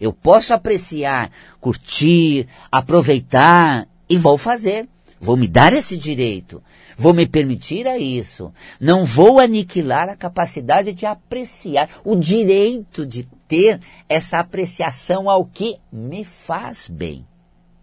Eu 0.00 0.12
posso 0.12 0.52
apreciar, 0.52 1.30
curtir, 1.60 2.48
aproveitar 2.70 3.86
e 4.08 4.16
vou 4.16 4.36
fazer. 4.36 4.88
Vou 5.20 5.36
me 5.36 5.46
dar 5.46 5.72
esse 5.72 5.96
direito. 5.96 6.62
Vou 6.96 7.14
me 7.14 7.26
permitir 7.26 7.86
a 7.86 7.96
isso. 7.96 8.52
Não 8.80 9.04
vou 9.04 9.38
aniquilar 9.38 10.08
a 10.08 10.16
capacidade 10.16 10.92
de 10.92 11.06
apreciar, 11.06 11.88
o 12.04 12.16
direito 12.16 13.06
de 13.06 13.28
ter 13.46 13.80
essa 14.08 14.40
apreciação 14.40 15.30
ao 15.30 15.44
que 15.44 15.76
me 15.92 16.24
faz 16.24 16.88
bem. 16.88 17.24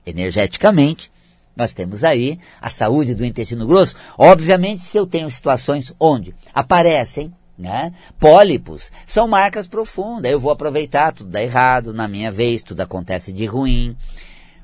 Energeticamente, 0.06 1.12
nós 1.56 1.74
temos 1.74 2.04
aí 2.04 2.40
a 2.62 2.70
saúde 2.70 3.14
do 3.14 3.26
intestino 3.26 3.66
grosso. 3.66 3.96
Obviamente, 4.18 4.82
se 4.82 4.98
eu 4.98 5.06
tenho 5.06 5.30
situações 5.30 5.94
onde 6.00 6.36
aparecem 6.54 7.34
né? 7.60 7.92
Pólipos 8.18 8.90
são 9.06 9.28
marcas 9.28 9.68
profundas. 9.68 10.32
Eu 10.32 10.40
vou 10.40 10.52
aproveitar, 10.52 11.12
tudo 11.12 11.30
dá 11.30 11.44
errado, 11.44 11.94
na 11.94 12.08
minha 12.08 12.32
vez, 12.32 12.64
tudo 12.64 12.80
acontece 12.80 13.34
de 13.34 13.46
ruim. 13.46 13.96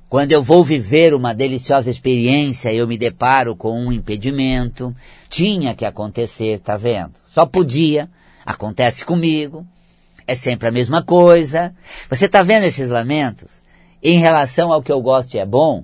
Quando 0.07 0.31
eu 0.31 0.41
vou 0.41 0.63
viver 0.63 1.13
uma 1.13 1.33
deliciosa 1.33 1.89
experiência, 1.89 2.73
eu 2.73 2.87
me 2.87 2.97
deparo 2.97 3.53
com 3.55 3.77
um 3.77 3.91
impedimento. 3.91 4.95
Tinha 5.29 5.75
que 5.75 5.83
acontecer, 5.83 6.59
tá 6.59 6.77
vendo? 6.77 7.13
Só 7.27 7.45
podia. 7.45 8.09
Acontece 8.45 9.03
comigo. 9.03 9.67
É 10.25 10.33
sempre 10.33 10.69
a 10.69 10.71
mesma 10.71 11.03
coisa. 11.03 11.75
Você 12.09 12.29
tá 12.29 12.43
vendo 12.43 12.63
esses 12.63 12.89
lamentos? 12.89 13.61
Em 14.01 14.19
relação 14.19 14.71
ao 14.71 14.81
que 14.81 14.91
eu 14.91 15.01
gosto 15.01 15.33
e 15.33 15.39
é 15.39 15.45
bom, 15.45 15.83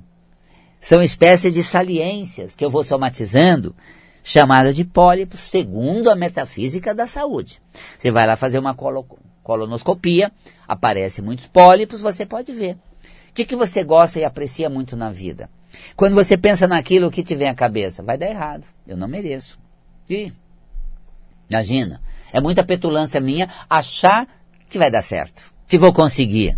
são 0.80 1.04
espécies 1.04 1.54
de 1.54 1.64
saliências 1.64 2.56
que 2.56 2.64
eu 2.64 2.70
vou 2.70 2.84
somatizando 2.84 3.76
chamada 4.24 4.74
de 4.74 4.84
pólipo, 4.84 5.38
segundo 5.38 6.10
a 6.10 6.16
metafísica 6.16 6.94
da 6.94 7.08
saúde. 7.08 7.62
Você 7.98 8.12
vai 8.12 8.28
lá 8.28 8.36
fazer 8.36 8.60
uma 8.60 8.76
colonoscopia, 9.44 10.32
aparecem 10.68 11.24
muitos 11.24 11.48
pólipos, 11.48 12.02
você 12.02 12.26
pode 12.26 12.52
ver. 12.52 12.78
O 13.30 13.34
que, 13.34 13.46
que 13.46 13.56
você 13.56 13.84
gosta 13.84 14.20
e 14.20 14.26
aprecia 14.26 14.70
muito 14.70 14.96
na 14.96 15.10
vida? 15.10 15.50
Quando 15.96 16.16
você 16.16 16.38
pensa 16.38 16.68
naquilo, 16.68 17.08
o 17.08 17.12
que 17.12 17.24
te 17.24 17.36
vem 17.36 17.48
à 17.48 17.56
cabeça? 17.56 18.04
Vai 18.04 18.18
dar 18.18 18.30
errado. 18.30 18.66
Eu 18.86 18.98
não 18.98 19.08
mereço. 19.08 19.58
E, 20.10 20.32
imagina, 21.50 22.02
é 22.34 22.42
muita 22.42 22.64
petulância 22.64 23.22
minha 23.22 23.50
achar 23.70 24.28
que 24.70 24.78
vai 24.78 24.92
dar 24.92 25.02
certo, 25.02 25.52
que 25.68 25.78
vou 25.78 25.94
conseguir, 25.94 26.58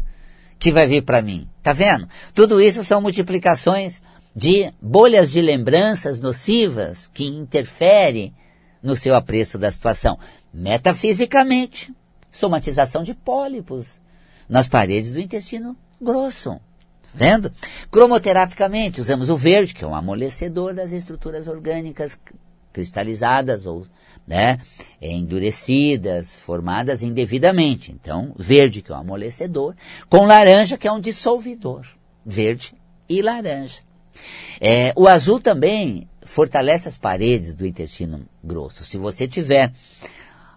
que 0.57 0.71
vai 0.71 0.87
vir 0.87 1.03
para 1.03 1.21
mim. 1.21 1.47
Tá 1.61 1.73
vendo? 1.73 2.07
Tudo 2.33 2.59
isso 2.59 2.83
são 2.83 3.01
multiplicações 3.01 4.01
de 4.35 4.71
bolhas 4.81 5.31
de 5.31 5.41
lembranças 5.41 6.19
nocivas 6.19 7.09
que 7.13 7.25
interferem 7.25 8.33
no 8.81 8.95
seu 8.95 9.15
apreço 9.15 9.57
da 9.57 9.71
situação. 9.71 10.17
Metafisicamente, 10.53 11.93
somatização 12.31 13.03
de 13.03 13.13
pólipos 13.13 13.87
nas 14.49 14.67
paredes 14.67 15.13
do 15.13 15.19
intestino 15.19 15.75
grosso. 16.01 16.59
Vendo? 17.13 17.51
Cromoterapicamente, 17.91 18.99
usamos 18.99 19.29
o 19.29 19.37
verde, 19.37 19.73
que 19.73 19.83
é 19.83 19.87
um 19.87 19.95
amolecedor 19.95 20.73
das 20.73 20.91
estruturas 20.91 21.47
orgânicas 21.47 22.19
cristalizadas 22.73 23.67
ou 23.67 23.85
né, 24.27 24.59
endurecidas, 24.99 26.33
formadas 26.33 27.03
indevidamente. 27.03 27.91
Então, 27.91 28.33
verde, 28.35 28.81
que 28.81 28.91
é 28.91 28.95
um 28.95 28.99
amolecedor, 28.99 29.75
com 30.09 30.25
laranja, 30.25 30.77
que 30.77 30.87
é 30.87 30.91
um 30.91 30.99
dissolvidor. 30.99 31.85
Verde 32.25 32.73
e 33.07 33.21
laranja. 33.21 33.81
É, 34.59 34.93
o 34.95 35.07
azul 35.07 35.39
também 35.39 36.07
fortalece 36.21 36.87
as 36.87 36.97
paredes 36.97 37.53
do 37.53 37.65
intestino 37.65 38.25
grosso. 38.43 38.83
Se 38.83 38.97
você 38.97 39.27
tiver 39.27 39.73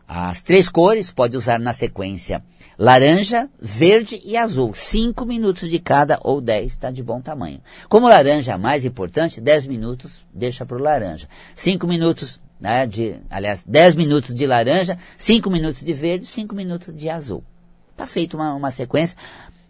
as 0.08 0.42
três 0.42 0.68
cores, 0.68 1.10
pode 1.10 1.36
usar 1.36 1.58
na 1.58 1.72
sequência 1.72 2.42
laranja, 2.78 3.48
verde 3.60 4.20
e 4.24 4.36
azul. 4.36 4.72
Cinco 4.74 5.24
minutos 5.24 5.68
de 5.68 5.78
cada 5.78 6.18
ou 6.22 6.40
dez 6.40 6.72
está 6.72 6.90
de 6.90 7.02
bom 7.02 7.20
tamanho. 7.20 7.60
Como 7.88 8.08
laranja 8.08 8.52
é 8.52 8.56
mais 8.56 8.84
importante, 8.84 9.40
dez 9.40 9.66
minutos 9.66 10.24
deixa 10.32 10.64
para 10.64 10.76
o 10.76 10.80
laranja. 10.80 11.28
Cinco 11.54 11.86
minutos, 11.86 12.40
né, 12.60 12.86
de, 12.86 13.16
aliás, 13.28 13.64
dez 13.66 13.94
minutos 13.94 14.34
de 14.34 14.46
laranja, 14.46 14.96
cinco 15.18 15.50
minutos 15.50 15.80
de 15.80 15.92
verde, 15.92 16.26
cinco 16.26 16.54
minutos 16.54 16.94
de 16.94 17.08
azul. 17.08 17.42
Está 17.90 18.06
feita 18.06 18.36
uma, 18.36 18.54
uma 18.54 18.70
sequência 18.70 19.16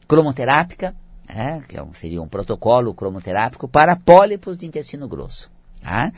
cromoterápica 0.07 0.95
é, 1.28 1.61
que 1.61 1.78
é 1.78 1.85
seria 1.92 2.23
um 2.23 2.28
protocolo 2.28 2.95
cromoterápico 2.95 3.68
para 3.68 3.97
pólipos 3.97 4.56
de 4.56 4.66
intestino 4.66 5.09
grosso. 5.09 5.50
Tá? 5.80 6.12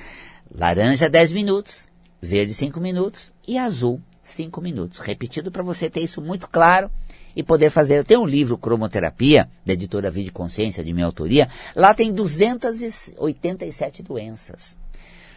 Laranja 0.54 1.08
10 1.08 1.32
minutos, 1.32 1.88
verde 2.20 2.54
5 2.54 2.80
minutos 2.80 3.32
e 3.46 3.58
azul 3.58 4.00
5 4.22 4.60
minutos. 4.60 4.98
Repetido 5.00 5.50
para 5.50 5.62
você 5.62 5.88
ter 5.90 6.00
isso 6.00 6.20
muito 6.20 6.48
claro 6.48 6.90
e 7.34 7.42
poder 7.42 7.70
fazer. 7.70 7.98
Eu 7.98 8.04
tenho 8.04 8.22
um 8.22 8.26
livro 8.26 8.58
Cromoterapia, 8.58 9.48
da 9.64 9.72
editora 9.72 10.10
Vida 10.10 10.30
Consciência, 10.30 10.84
de 10.84 10.92
minha 10.92 11.06
autoria. 11.06 11.48
Lá 11.74 11.94
tem 11.94 12.12
287 12.12 14.02
doenças, 14.02 14.76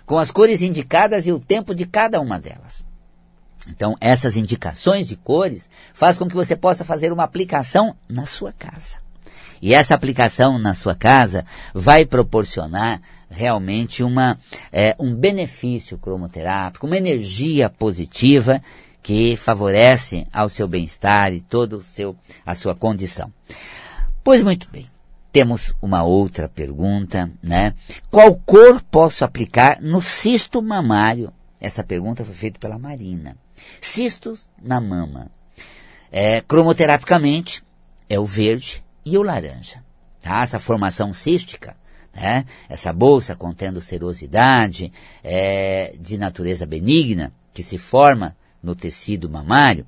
com 0.05 0.17
as 0.17 0.31
cores 0.31 0.61
indicadas 0.61 1.25
e 1.25 1.31
o 1.31 1.39
tempo 1.39 1.73
de 1.73 1.85
cada 1.85 2.19
uma 2.19 2.39
delas. 2.39 2.85
Então, 3.69 3.95
essas 4.01 4.35
indicações 4.35 5.07
de 5.07 5.15
cores 5.15 5.69
faz 5.93 6.17
com 6.17 6.27
que 6.27 6.33
você 6.33 6.55
possa 6.55 6.83
fazer 6.83 7.13
uma 7.13 7.23
aplicação 7.23 7.95
na 8.09 8.25
sua 8.25 8.51
casa. 8.51 8.97
E 9.61 9.73
essa 9.73 9.93
aplicação 9.93 10.57
na 10.57 10.73
sua 10.73 10.95
casa 10.95 11.45
vai 11.73 12.05
proporcionar 12.05 12.99
realmente 13.29 14.03
uma, 14.03 14.37
é, 14.71 14.95
um 14.99 15.13
benefício 15.15 15.97
cromoterápico, 15.97 16.87
uma 16.87 16.97
energia 16.97 17.69
positiva 17.69 18.61
que 19.03 19.35
favorece 19.35 20.27
ao 20.31 20.49
seu 20.49 20.67
bem-estar 20.67 21.33
e 21.33 21.41
todo 21.41 21.77
o 21.77 21.81
seu, 21.81 22.15
a 22.45 22.55
sua 22.55 22.75
condição. 22.75 23.31
Pois 24.23 24.41
muito 24.41 24.69
bem. 24.71 24.87
Temos 25.31 25.73
uma 25.81 26.03
outra 26.03 26.49
pergunta, 26.49 27.31
né? 27.41 27.73
Qual 28.09 28.35
cor 28.45 28.81
posso 28.91 29.23
aplicar 29.23 29.81
no 29.81 30.01
cisto 30.01 30.61
mamário? 30.61 31.31
Essa 31.59 31.83
pergunta 31.83 32.25
foi 32.25 32.33
feita 32.33 32.59
pela 32.59 32.77
Marina. 32.77 33.37
Cistos 33.79 34.49
na 34.61 34.81
mama. 34.81 35.27
É, 36.11 36.41
cromoterapicamente, 36.41 37.63
é 38.09 38.19
o 38.19 38.25
verde 38.25 38.83
e 39.05 39.17
o 39.17 39.23
laranja. 39.23 39.83
Tá? 40.21 40.43
Essa 40.43 40.59
formação 40.59 41.13
cística, 41.13 41.75
né? 42.13 42.45
essa 42.69 42.93
bolsa 42.93 43.35
contendo 43.35 43.81
serosidade 43.81 44.91
é, 45.23 45.95
de 45.99 46.17
natureza 46.17 46.65
benigna, 46.65 47.33
que 47.53 47.63
se 47.63 47.77
forma 47.77 48.35
no 48.61 48.75
tecido 48.75 49.29
mamário, 49.29 49.85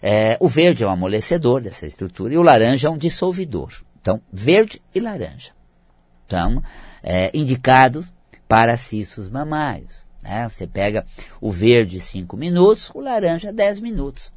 é, 0.00 0.36
o 0.40 0.48
verde 0.48 0.82
é 0.82 0.86
um 0.86 0.90
amolecedor 0.90 1.62
dessa 1.62 1.86
estrutura 1.86 2.34
e 2.34 2.38
o 2.38 2.42
laranja 2.42 2.88
é 2.88 2.90
um 2.90 2.98
dissolvidor. 2.98 3.72
Então, 4.00 4.20
verde 4.32 4.82
e 4.94 5.00
laranja. 5.00 5.52
Então, 6.26 6.62
é, 7.02 7.30
indicados 7.32 8.12
para 8.48 8.76
cistos 8.76 9.28
mamários. 9.28 10.06
Né? 10.22 10.48
Você 10.48 10.66
pega 10.66 11.06
o 11.40 11.50
verde 11.50 12.00
5 12.00 12.36
minutos, 12.36 12.90
o 12.94 13.00
laranja 13.00 13.52
10 13.52 13.80
minutos. 13.80 14.32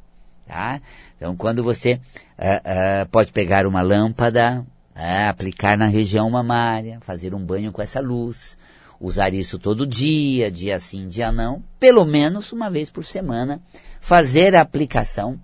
Tá? 0.46 0.80
Então, 1.16 1.36
quando 1.36 1.62
você 1.62 1.94
uh, 1.94 1.98
uh, 1.98 3.08
pode 3.10 3.32
pegar 3.32 3.66
uma 3.66 3.82
lâmpada, 3.82 4.64
uh, 4.94 5.28
aplicar 5.28 5.76
na 5.76 5.86
região 5.86 6.30
mamária, 6.30 7.00
fazer 7.00 7.34
um 7.34 7.44
banho 7.44 7.72
com 7.72 7.82
essa 7.82 8.00
luz, 8.00 8.56
usar 9.00 9.34
isso 9.34 9.58
todo 9.58 9.86
dia, 9.86 10.50
dia 10.50 10.78
sim, 10.78 11.08
dia 11.08 11.32
não, 11.32 11.62
pelo 11.80 12.04
menos 12.04 12.52
uma 12.52 12.70
vez 12.70 12.90
por 12.90 13.04
semana, 13.04 13.60
fazer 14.00 14.54
a 14.54 14.60
aplicação 14.60 15.40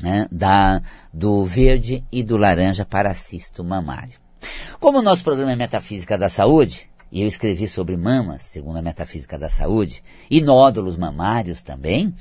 né, 0.00 0.26
da, 0.30 0.80
do 1.12 1.44
verde 1.44 2.04
e 2.10 2.22
do 2.22 2.36
laranja 2.36 2.84
para 2.84 3.14
cisto 3.14 3.64
mamário. 3.64 4.14
Como 4.78 4.98
o 4.98 5.02
nosso 5.02 5.22
programa 5.22 5.52
é 5.52 5.56
Metafísica 5.56 6.16
da 6.16 6.28
Saúde, 6.28 6.90
e 7.10 7.22
eu 7.22 7.28
escrevi 7.28 7.68
sobre 7.68 7.96
mamas, 7.96 8.42
segundo 8.42 8.78
a 8.78 8.82
Metafísica 8.82 9.38
da 9.38 9.50
Saúde, 9.50 10.02
e 10.30 10.40
nódulos 10.40 10.96
mamários 10.96 11.62
também, 11.62 12.14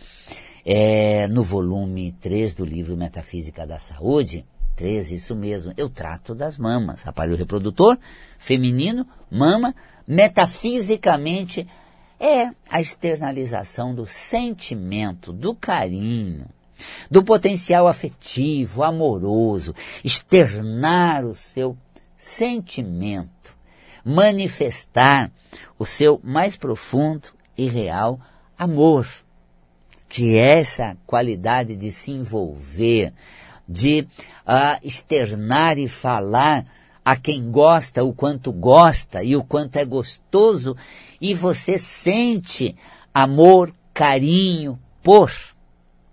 é, 0.65 1.27
no 1.27 1.43
volume 1.43 2.11
3 2.21 2.53
do 2.53 2.65
livro 2.65 2.97
Metafísica 2.97 3.65
da 3.65 3.79
Saúde, 3.79 4.45
3, 4.75 5.11
isso 5.11 5.35
mesmo, 5.35 5.73
eu 5.77 5.89
trato 5.89 6.33
das 6.33 6.57
mamas, 6.57 7.05
aparelho 7.05 7.37
reprodutor, 7.37 7.97
feminino, 8.37 9.05
mama, 9.29 9.75
metafisicamente 10.07 11.67
é 12.19 12.51
a 12.69 12.79
externalização 12.79 13.95
do 13.95 14.05
sentimento, 14.05 15.33
do 15.33 15.55
carinho, 15.55 16.45
do 17.09 17.23
potencial 17.23 17.87
afetivo, 17.87 18.83
amoroso, 18.83 19.75
externar 20.03 21.25
o 21.25 21.33
seu 21.33 21.77
sentimento, 22.17 23.55
manifestar 24.05 25.31
o 25.77 25.85
seu 25.85 26.19
mais 26.23 26.55
profundo 26.55 27.29
e 27.57 27.67
real 27.67 28.19
amor 28.57 29.07
que 30.11 30.37
essa 30.37 30.97
qualidade 31.07 31.73
de 31.73 31.89
se 31.89 32.11
envolver, 32.11 33.13
de 33.65 34.01
uh, 34.45 34.77
externar 34.83 35.77
e 35.77 35.87
falar 35.87 36.65
a 37.03 37.15
quem 37.15 37.49
gosta 37.49 38.03
o 38.03 38.13
quanto 38.13 38.51
gosta 38.51 39.23
e 39.23 39.37
o 39.37 39.43
quanto 39.43 39.77
é 39.77 39.85
gostoso, 39.85 40.75
e 41.19 41.33
você 41.33 41.77
sente 41.77 42.75
amor, 43.13 43.73
carinho 43.93 44.77
por 45.01 45.31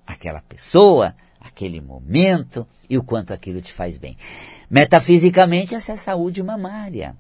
aquela 0.07 0.43
pessoa, 0.43 1.13
aquele 1.41 1.81
momento 1.81 2.65
e 2.89 2.97
o 2.97 3.03
quanto 3.03 3.33
aquilo 3.33 3.61
te 3.61 3.73
faz 3.73 3.99
bem. 3.99 4.17
Metafisicamente, 4.71 5.75
essa 5.75 5.93
é 5.93 5.97
saúde 5.97 6.41
mamária. 6.41 7.17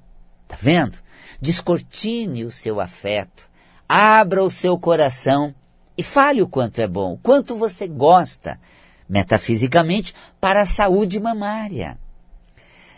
Tá 0.47 0.57
vendo? 0.59 0.97
Descortine 1.41 2.45
o 2.45 2.53
seu 2.53 2.81
afeto, 2.81 3.51
abra 3.89 4.45
o 4.45 4.51
seu 4.51 4.79
coração 4.79 5.53
e 5.99 6.03
fale 6.05 6.41
o 6.41 6.47
quanto 6.47 6.81
é 6.81 6.87
bom, 6.87 7.15
o 7.15 7.19
quanto 7.19 7.57
você 7.57 7.89
gosta, 7.89 8.61
metafisicamente, 9.09 10.15
para 10.41 10.63
a 10.63 10.67
saúde 10.67 11.19
mamária. 11.19 11.99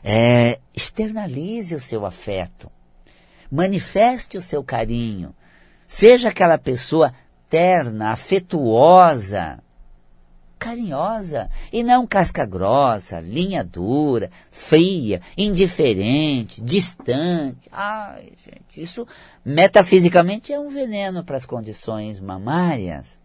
É, 0.05 0.61
externalize 0.77 1.75
o 1.75 1.81
seu 1.81 2.05
afeto. 2.05 2.71
Manifeste 3.51 4.37
o 4.37 4.43
seu 4.43 4.63
carinho. 4.63 5.35
Seja 5.87 6.29
aquela 6.29 6.59
pessoa 6.59 7.15
terna, 7.49 8.11
afetuosa, 8.11 9.59
carinhosa 10.61 11.49
e 11.73 11.83
não 11.83 12.07
casca 12.07 12.45
grossa, 12.45 13.19
linha 13.19 13.65
dura, 13.65 14.31
fria, 14.51 15.23
indiferente, 15.37 16.61
distante. 16.61 17.69
Ai, 17.73 18.35
gente, 18.45 18.83
isso 18.83 19.09
metafisicamente 19.43 20.53
é 20.53 20.61
um 20.61 20.69
veneno 20.69 21.25
para 21.25 21.39
as 21.39 21.47
condições 21.47 22.21
mamárias. 22.21 23.19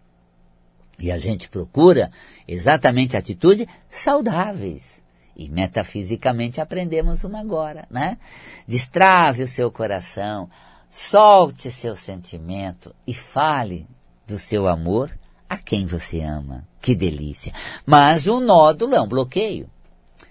E 0.98 1.12
a 1.12 1.20
gente 1.20 1.50
procura 1.50 2.10
exatamente 2.48 3.18
atitudes 3.18 3.68
saudáveis. 3.90 5.04
E 5.36 5.50
metafisicamente 5.50 6.62
aprendemos 6.62 7.26
uma 7.26 7.42
agora, 7.42 7.86
né? 7.92 8.18
Destrave 8.66 9.44
o 9.44 9.48
seu 9.50 9.70
coração, 9.70 10.50
solte 10.90 11.70
seu 11.70 11.94
sentimento 11.94 12.96
e 13.06 13.14
fale 13.14 13.86
do 14.26 14.40
seu 14.40 14.66
amor 14.66 15.12
a 15.50 15.58
quem 15.58 15.86
você 15.86 16.22
ama. 16.22 16.66
Que 16.86 16.94
delícia. 16.94 17.52
Mas 17.84 18.28
o 18.28 18.40
nódulo 18.40 18.94
é 18.94 19.02
um 19.02 19.08
bloqueio. 19.08 19.68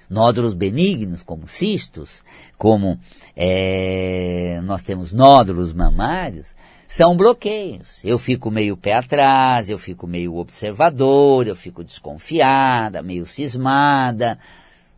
Nódulos 0.08 0.54
benignos, 0.54 1.20
como 1.20 1.48
cistos, 1.48 2.24
como 2.56 2.96
é, 3.34 4.60
nós 4.62 4.84
temos 4.84 5.12
nódulos 5.12 5.72
mamários, 5.72 6.54
são 6.86 7.16
bloqueios. 7.16 7.98
Eu 8.04 8.18
fico 8.20 8.52
meio 8.52 8.76
pé 8.76 8.92
atrás, 8.92 9.68
eu 9.68 9.76
fico 9.76 10.06
meio 10.06 10.36
observador, 10.36 11.48
eu 11.48 11.56
fico 11.56 11.82
desconfiada, 11.82 13.02
meio 13.02 13.26
cismada. 13.26 14.38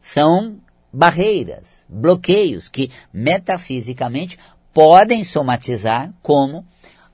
São 0.03 0.59
barreiras, 0.92 1.87
bloqueios 1.88 2.69
que 2.69 2.90
metafisicamente 3.11 4.38
podem 4.75 5.25
somatizar 5.25 6.12
como, 6.23 6.66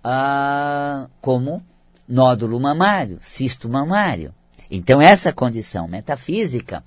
ah, 0.02 1.06
como 1.20 1.62
nódulo 2.12 2.60
mamário, 2.60 3.18
cisto 3.22 3.70
mamário. 3.70 4.34
Então 4.70 5.00
essa 5.00 5.32
condição 5.32 5.88
metafísica, 5.88 6.84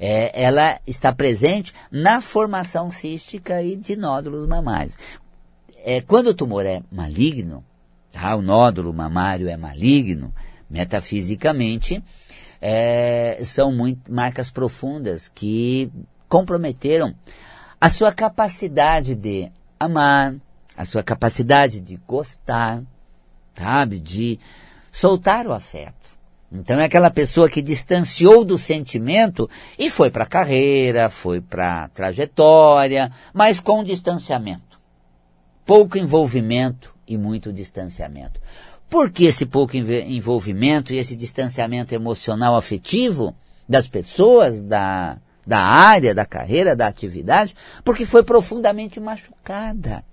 é, 0.00 0.42
ela 0.42 0.80
está 0.86 1.12
presente 1.12 1.74
na 1.90 2.22
formação 2.22 2.90
cística 2.90 3.62
e 3.62 3.76
de 3.76 3.94
nódulos 3.94 4.46
mamários. 4.46 4.96
É, 5.84 6.00
quando 6.00 6.28
o 6.28 6.34
tumor 6.34 6.64
é 6.64 6.82
maligno, 6.90 7.62
tá, 8.10 8.34
o 8.34 8.40
nódulo 8.40 8.92
mamário 8.94 9.48
é 9.50 9.56
maligno, 9.56 10.34
metafisicamente, 10.68 12.02
é, 12.58 13.42
são 13.44 13.70
muito, 13.70 14.10
marcas 14.10 14.50
profundas 14.50 15.28
que 15.28 15.92
comprometeram 16.26 17.14
a 17.78 17.90
sua 17.90 18.12
capacidade 18.12 19.14
de 19.14 19.52
amar, 19.78 20.34
a 20.74 20.86
sua 20.86 21.02
capacidade 21.02 21.80
de 21.80 21.96
gostar, 22.06 22.82
sabe? 23.54 23.98
De 23.98 24.38
soltar 24.90 25.46
o 25.46 25.52
afeto. 25.52 26.14
Então 26.54 26.78
é 26.78 26.84
aquela 26.84 27.10
pessoa 27.10 27.48
que 27.48 27.60
distanciou 27.60 28.44
do 28.44 28.56
sentimento 28.56 29.50
e 29.76 29.90
foi 29.90 30.08
para 30.08 30.22
a 30.22 30.26
carreira, 30.26 31.10
foi 31.10 31.40
para 31.40 31.84
a 31.84 31.88
trajetória, 31.88 33.10
mas 33.32 33.58
com 33.58 33.82
distanciamento. 33.82 34.80
Pouco 35.66 35.98
envolvimento 35.98 36.94
e 37.08 37.16
muito 37.16 37.52
distanciamento. 37.52 38.40
Por 38.88 39.10
que 39.10 39.24
esse 39.24 39.46
pouco 39.46 39.76
envolvimento 39.76 40.92
e 40.92 40.98
esse 40.98 41.16
distanciamento 41.16 41.92
emocional 41.92 42.54
afetivo 42.54 43.34
das 43.68 43.88
pessoas, 43.88 44.60
da, 44.60 45.18
da 45.44 45.58
área, 45.58 46.14
da 46.14 46.24
carreira, 46.24 46.76
da 46.76 46.86
atividade? 46.86 47.56
Porque 47.82 48.06
foi 48.06 48.22
profundamente 48.22 49.00
machucada. 49.00 50.04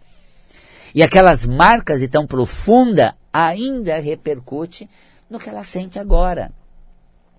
E 0.96 1.04
aquelas 1.04 1.46
marcas 1.46 2.02
tão 2.10 2.26
profunda 2.26 3.16
ainda 3.32 4.00
repercute 4.00 4.90
no 5.30 5.40
que 5.40 5.50
ela 5.50 5.64
sente 5.64 5.98
agora. 6.00 6.52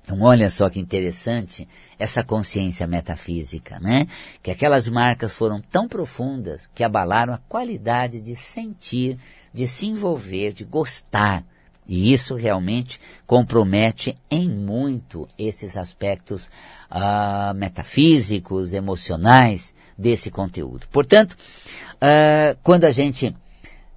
Então, 0.04 0.20
olha 0.22 0.50
só 0.50 0.68
que 0.68 0.80
interessante 0.80 1.68
essa 1.98 2.24
consciência 2.24 2.86
metafísica, 2.86 3.78
né? 3.78 4.06
Que 4.42 4.50
aquelas 4.50 4.88
marcas 4.88 5.32
foram 5.32 5.60
tão 5.60 5.86
profundas 5.86 6.68
que 6.74 6.82
abalaram 6.82 7.32
a 7.32 7.38
qualidade 7.38 8.20
de 8.20 8.34
sentir, 8.34 9.16
de 9.54 9.68
se 9.68 9.86
envolver, 9.86 10.52
de 10.52 10.64
gostar 10.64 11.44
E 11.86 12.12
isso 12.12 12.36
realmente 12.36 13.00
compromete 13.26 14.16
em 14.30 14.48
muito 14.48 15.26
esses 15.36 15.76
aspectos 15.76 16.46
uh, 16.90 17.54
metafísicos, 17.54 18.72
emocionais 18.72 19.74
desse 19.98 20.30
conteúdo. 20.30 20.86
Portanto, 20.90 21.32
uh, 21.32 22.56
quando 22.62 22.84
a 22.84 22.92
gente 22.92 23.34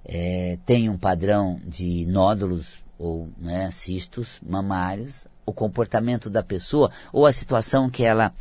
é, 0.06 0.56
tem 0.64 0.88
um 0.88 0.96
padrão 0.96 1.60
de 1.66 2.06
nódulos 2.06 2.74
ou 2.98 3.28
né, 3.38 3.70
cistos 3.72 4.38
mamários, 4.42 5.26
o 5.44 5.52
comportamento 5.52 6.30
da 6.30 6.42
pessoa 6.42 6.90
ou 7.12 7.26
a 7.26 7.32
situação 7.32 7.90
que 7.90 8.04
ela 8.04 8.32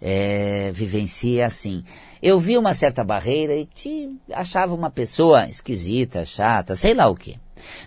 é, 0.00 0.72
vivencia 0.74 1.46
assim. 1.46 1.84
Eu 2.20 2.38
vi 2.38 2.58
uma 2.58 2.74
certa 2.74 3.04
barreira 3.04 3.54
e 3.54 3.64
te 3.64 4.10
achava 4.32 4.74
uma 4.74 4.90
pessoa 4.90 5.48
esquisita, 5.48 6.24
chata, 6.24 6.76
sei 6.76 6.92
lá 6.92 7.08
o 7.08 7.16
que. 7.16 7.38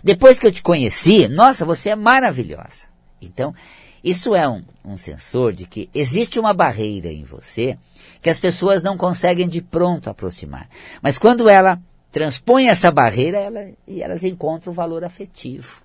Depois 0.02 0.40
que 0.40 0.46
eu 0.46 0.52
te 0.52 0.62
conheci, 0.62 1.28
nossa, 1.28 1.64
você 1.64 1.90
é 1.90 1.96
maravilhosa. 1.96 2.86
Então, 3.20 3.54
isso 4.02 4.34
é 4.34 4.48
um, 4.48 4.62
um 4.84 4.96
sensor 4.96 5.52
de 5.52 5.66
que 5.66 5.90
existe 5.94 6.38
uma 6.38 6.54
barreira 6.54 7.08
em 7.08 7.24
você 7.24 7.78
que 8.22 8.30
as 8.30 8.38
pessoas 8.38 8.82
não 8.82 8.96
conseguem 8.96 9.48
de 9.48 9.60
pronto 9.60 10.08
aproximar. 10.08 10.68
Mas 11.02 11.18
quando 11.18 11.48
ela 11.48 11.78
transpõe 12.16 12.68
essa 12.68 12.90
barreira, 12.90 13.36
ela, 13.36 13.70
e 13.86 14.02
elas 14.02 14.24
encontram 14.24 14.72
o 14.72 14.74
valor 14.74 15.04
afetivo. 15.04 15.82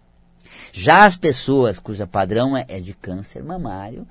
Já 0.72 1.04
as 1.04 1.18
pessoas 1.18 1.78
cuja 1.78 2.08
padrão 2.08 2.56
é, 2.56 2.64
é 2.70 2.80
de 2.80 2.94
câncer 2.94 3.44
mamário, 3.44 4.08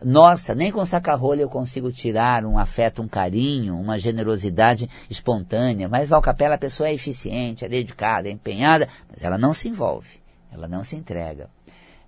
nossa, 0.00 0.54
nem 0.54 0.70
com 0.70 0.86
saca-rolha 0.86 1.42
eu 1.42 1.48
consigo 1.48 1.90
tirar 1.90 2.44
um 2.44 2.56
afeto, 2.56 3.02
um 3.02 3.08
carinho, 3.08 3.76
uma 3.76 3.98
generosidade 3.98 4.88
espontânea. 5.10 5.88
Mas 5.88 6.08
Valcapela, 6.08 6.54
a 6.54 6.58
pessoa 6.58 6.88
é 6.88 6.94
eficiente, 6.94 7.64
é 7.64 7.68
dedicada, 7.68 8.28
é 8.28 8.30
empenhada, 8.30 8.88
mas 9.10 9.24
ela 9.24 9.36
não 9.36 9.52
se 9.52 9.66
envolve, 9.66 10.20
ela 10.52 10.68
não 10.68 10.84
se 10.84 10.94
entrega. 10.94 11.50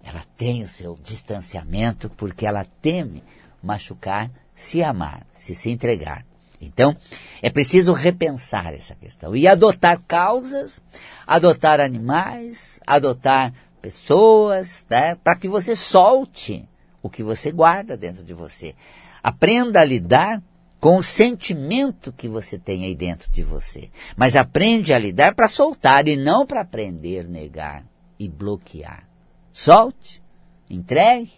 Ela 0.05 0.23
tem 0.37 0.63
o 0.63 0.69
seu 0.69 0.97
distanciamento 1.03 2.09
porque 2.11 2.47
ela 2.47 2.65
teme 2.81 3.25
machucar, 3.61 4.31
se 4.55 4.85
amar, 4.85 5.27
se 5.33 5.53
se 5.53 5.69
entregar. 5.69 6.28
Então, 6.61 6.97
é 7.41 7.51
preciso 7.51 7.93
repensar 7.93 8.75
essa 8.75 8.95
questão 8.95 9.37
e 9.37 9.47
adotar 9.47 10.01
causas, 10.07 10.81
adotar 11.27 11.81
animais, 11.81 12.81
adotar 12.87 13.53
pessoas, 13.81 14.85
né, 14.91 15.15
para 15.15 15.37
que 15.37 15.49
você 15.49 15.77
solte 15.77 16.69
o 17.03 17.09
que 17.09 17.23
você 17.23 17.53
guarda 17.53 17.97
dentro 17.97 18.25
de 18.25 18.35
você. 18.35 18.75
Aprenda 19.23 19.81
a 19.81 19.85
lidar 19.85 20.43
com 20.81 20.97
o 20.97 21.03
sentimento 21.03 22.13
que 22.13 22.29
você 22.29 22.59
tem 22.59 22.85
aí 22.85 22.95
dentro 22.95 23.31
de 23.31 23.43
você. 23.43 23.91
Mas 24.17 24.37
aprende 24.37 24.93
a 24.93 24.99
lidar 24.99 25.35
para 25.35 25.49
soltar 25.49 26.07
e 26.07 26.17
não 26.17 26.47
para 26.47 26.61
aprender, 26.61 27.29
negar 27.29 27.85
e 28.19 28.29
bloquear. 28.29 29.09
Solte, 29.53 30.23
entregue, 30.71 31.33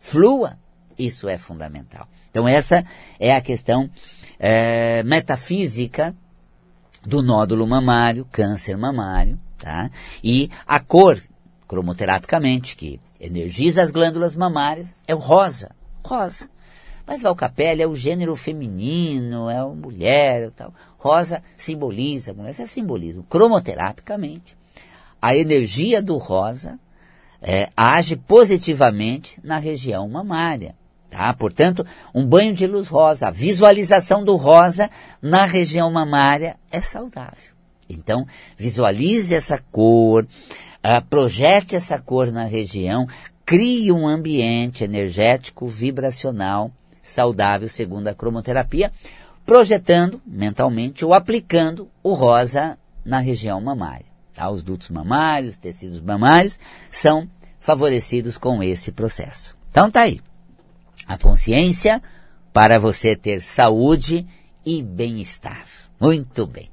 flua. 0.00 0.58
Isso 0.98 1.28
é 1.28 1.38
fundamental. 1.38 2.08
Então 2.30 2.46
essa 2.46 2.84
é 3.18 3.34
a 3.34 3.40
questão 3.40 3.90
é, 4.38 5.02
metafísica 5.02 6.14
do 7.04 7.22
nódulo 7.22 7.66
mamário, 7.66 8.26
câncer 8.30 8.76
mamário, 8.76 9.38
tá? 9.58 9.90
E 10.22 10.50
a 10.66 10.78
cor, 10.78 11.20
cromoterapicamente, 11.66 12.76
que 12.76 13.00
energiza 13.20 13.82
as 13.82 13.90
glândulas 13.90 14.36
mamárias, 14.36 14.96
é 15.06 15.14
o 15.14 15.18
rosa. 15.18 15.70
Rosa. 16.04 16.48
Mas 17.06 17.22
Valcapelli 17.22 17.82
é 17.82 17.86
o 17.86 17.96
gênero 17.96 18.36
feminino, 18.36 19.50
é 19.50 19.58
a 19.58 19.66
mulher, 19.66 20.50
tal. 20.52 20.72
Rosa 20.98 21.42
simboliza, 21.56 22.32
mulher, 22.32 22.50
isso 22.50 22.62
é 22.62 22.66
simbolismo. 22.66 23.24
Cromoterapicamente, 23.24 24.56
a 25.20 25.36
energia 25.36 26.00
do 26.00 26.16
rosa 26.16 26.78
é, 27.42 27.70
age 27.76 28.16
positivamente 28.16 29.40
na 29.42 29.58
região 29.58 30.08
mamária. 30.08 30.74
Tá? 31.10 31.32
Portanto, 31.34 31.84
um 32.14 32.24
banho 32.24 32.54
de 32.54 32.66
luz 32.68 32.86
rosa, 32.86 33.28
a 33.28 33.30
visualização 33.32 34.22
do 34.22 34.36
rosa 34.36 34.88
na 35.20 35.44
região 35.44 35.90
mamária 35.90 36.56
é 36.70 36.80
saudável. 36.80 37.52
Então, 37.88 38.24
visualize 38.56 39.34
essa 39.34 39.58
cor, 39.72 40.24
uh, 40.24 41.04
projete 41.10 41.74
essa 41.74 41.98
cor 41.98 42.30
na 42.30 42.44
região, 42.44 43.08
crie 43.44 43.90
um 43.90 44.06
ambiente 44.06 44.84
energético, 44.84 45.66
vibracional, 45.66 46.70
saudável, 47.02 47.68
segundo 47.68 48.06
a 48.06 48.14
cromoterapia, 48.14 48.92
projetando 49.44 50.22
mentalmente 50.24 51.04
ou 51.04 51.12
aplicando 51.12 51.90
o 52.04 52.14
rosa 52.14 52.78
na 53.04 53.18
região 53.18 53.60
mamária. 53.60 54.06
Tá? 54.32 54.48
Os 54.48 54.62
dutos 54.62 54.90
mamários, 54.90 55.58
tecidos 55.58 56.00
mamários 56.00 56.56
são 56.88 57.28
favorecidos 57.58 58.38
com 58.38 58.62
esse 58.62 58.92
processo. 58.92 59.56
Então 59.72 59.90
tá 59.90 60.02
aí 60.02 60.20
a 61.06 61.18
consciência 61.18 62.02
para 62.52 62.78
você 62.78 63.14
ter 63.14 63.42
saúde 63.42 64.26
e 64.64 64.82
bem-estar. 64.82 65.64
Muito 66.00 66.46
bem. 66.46 66.70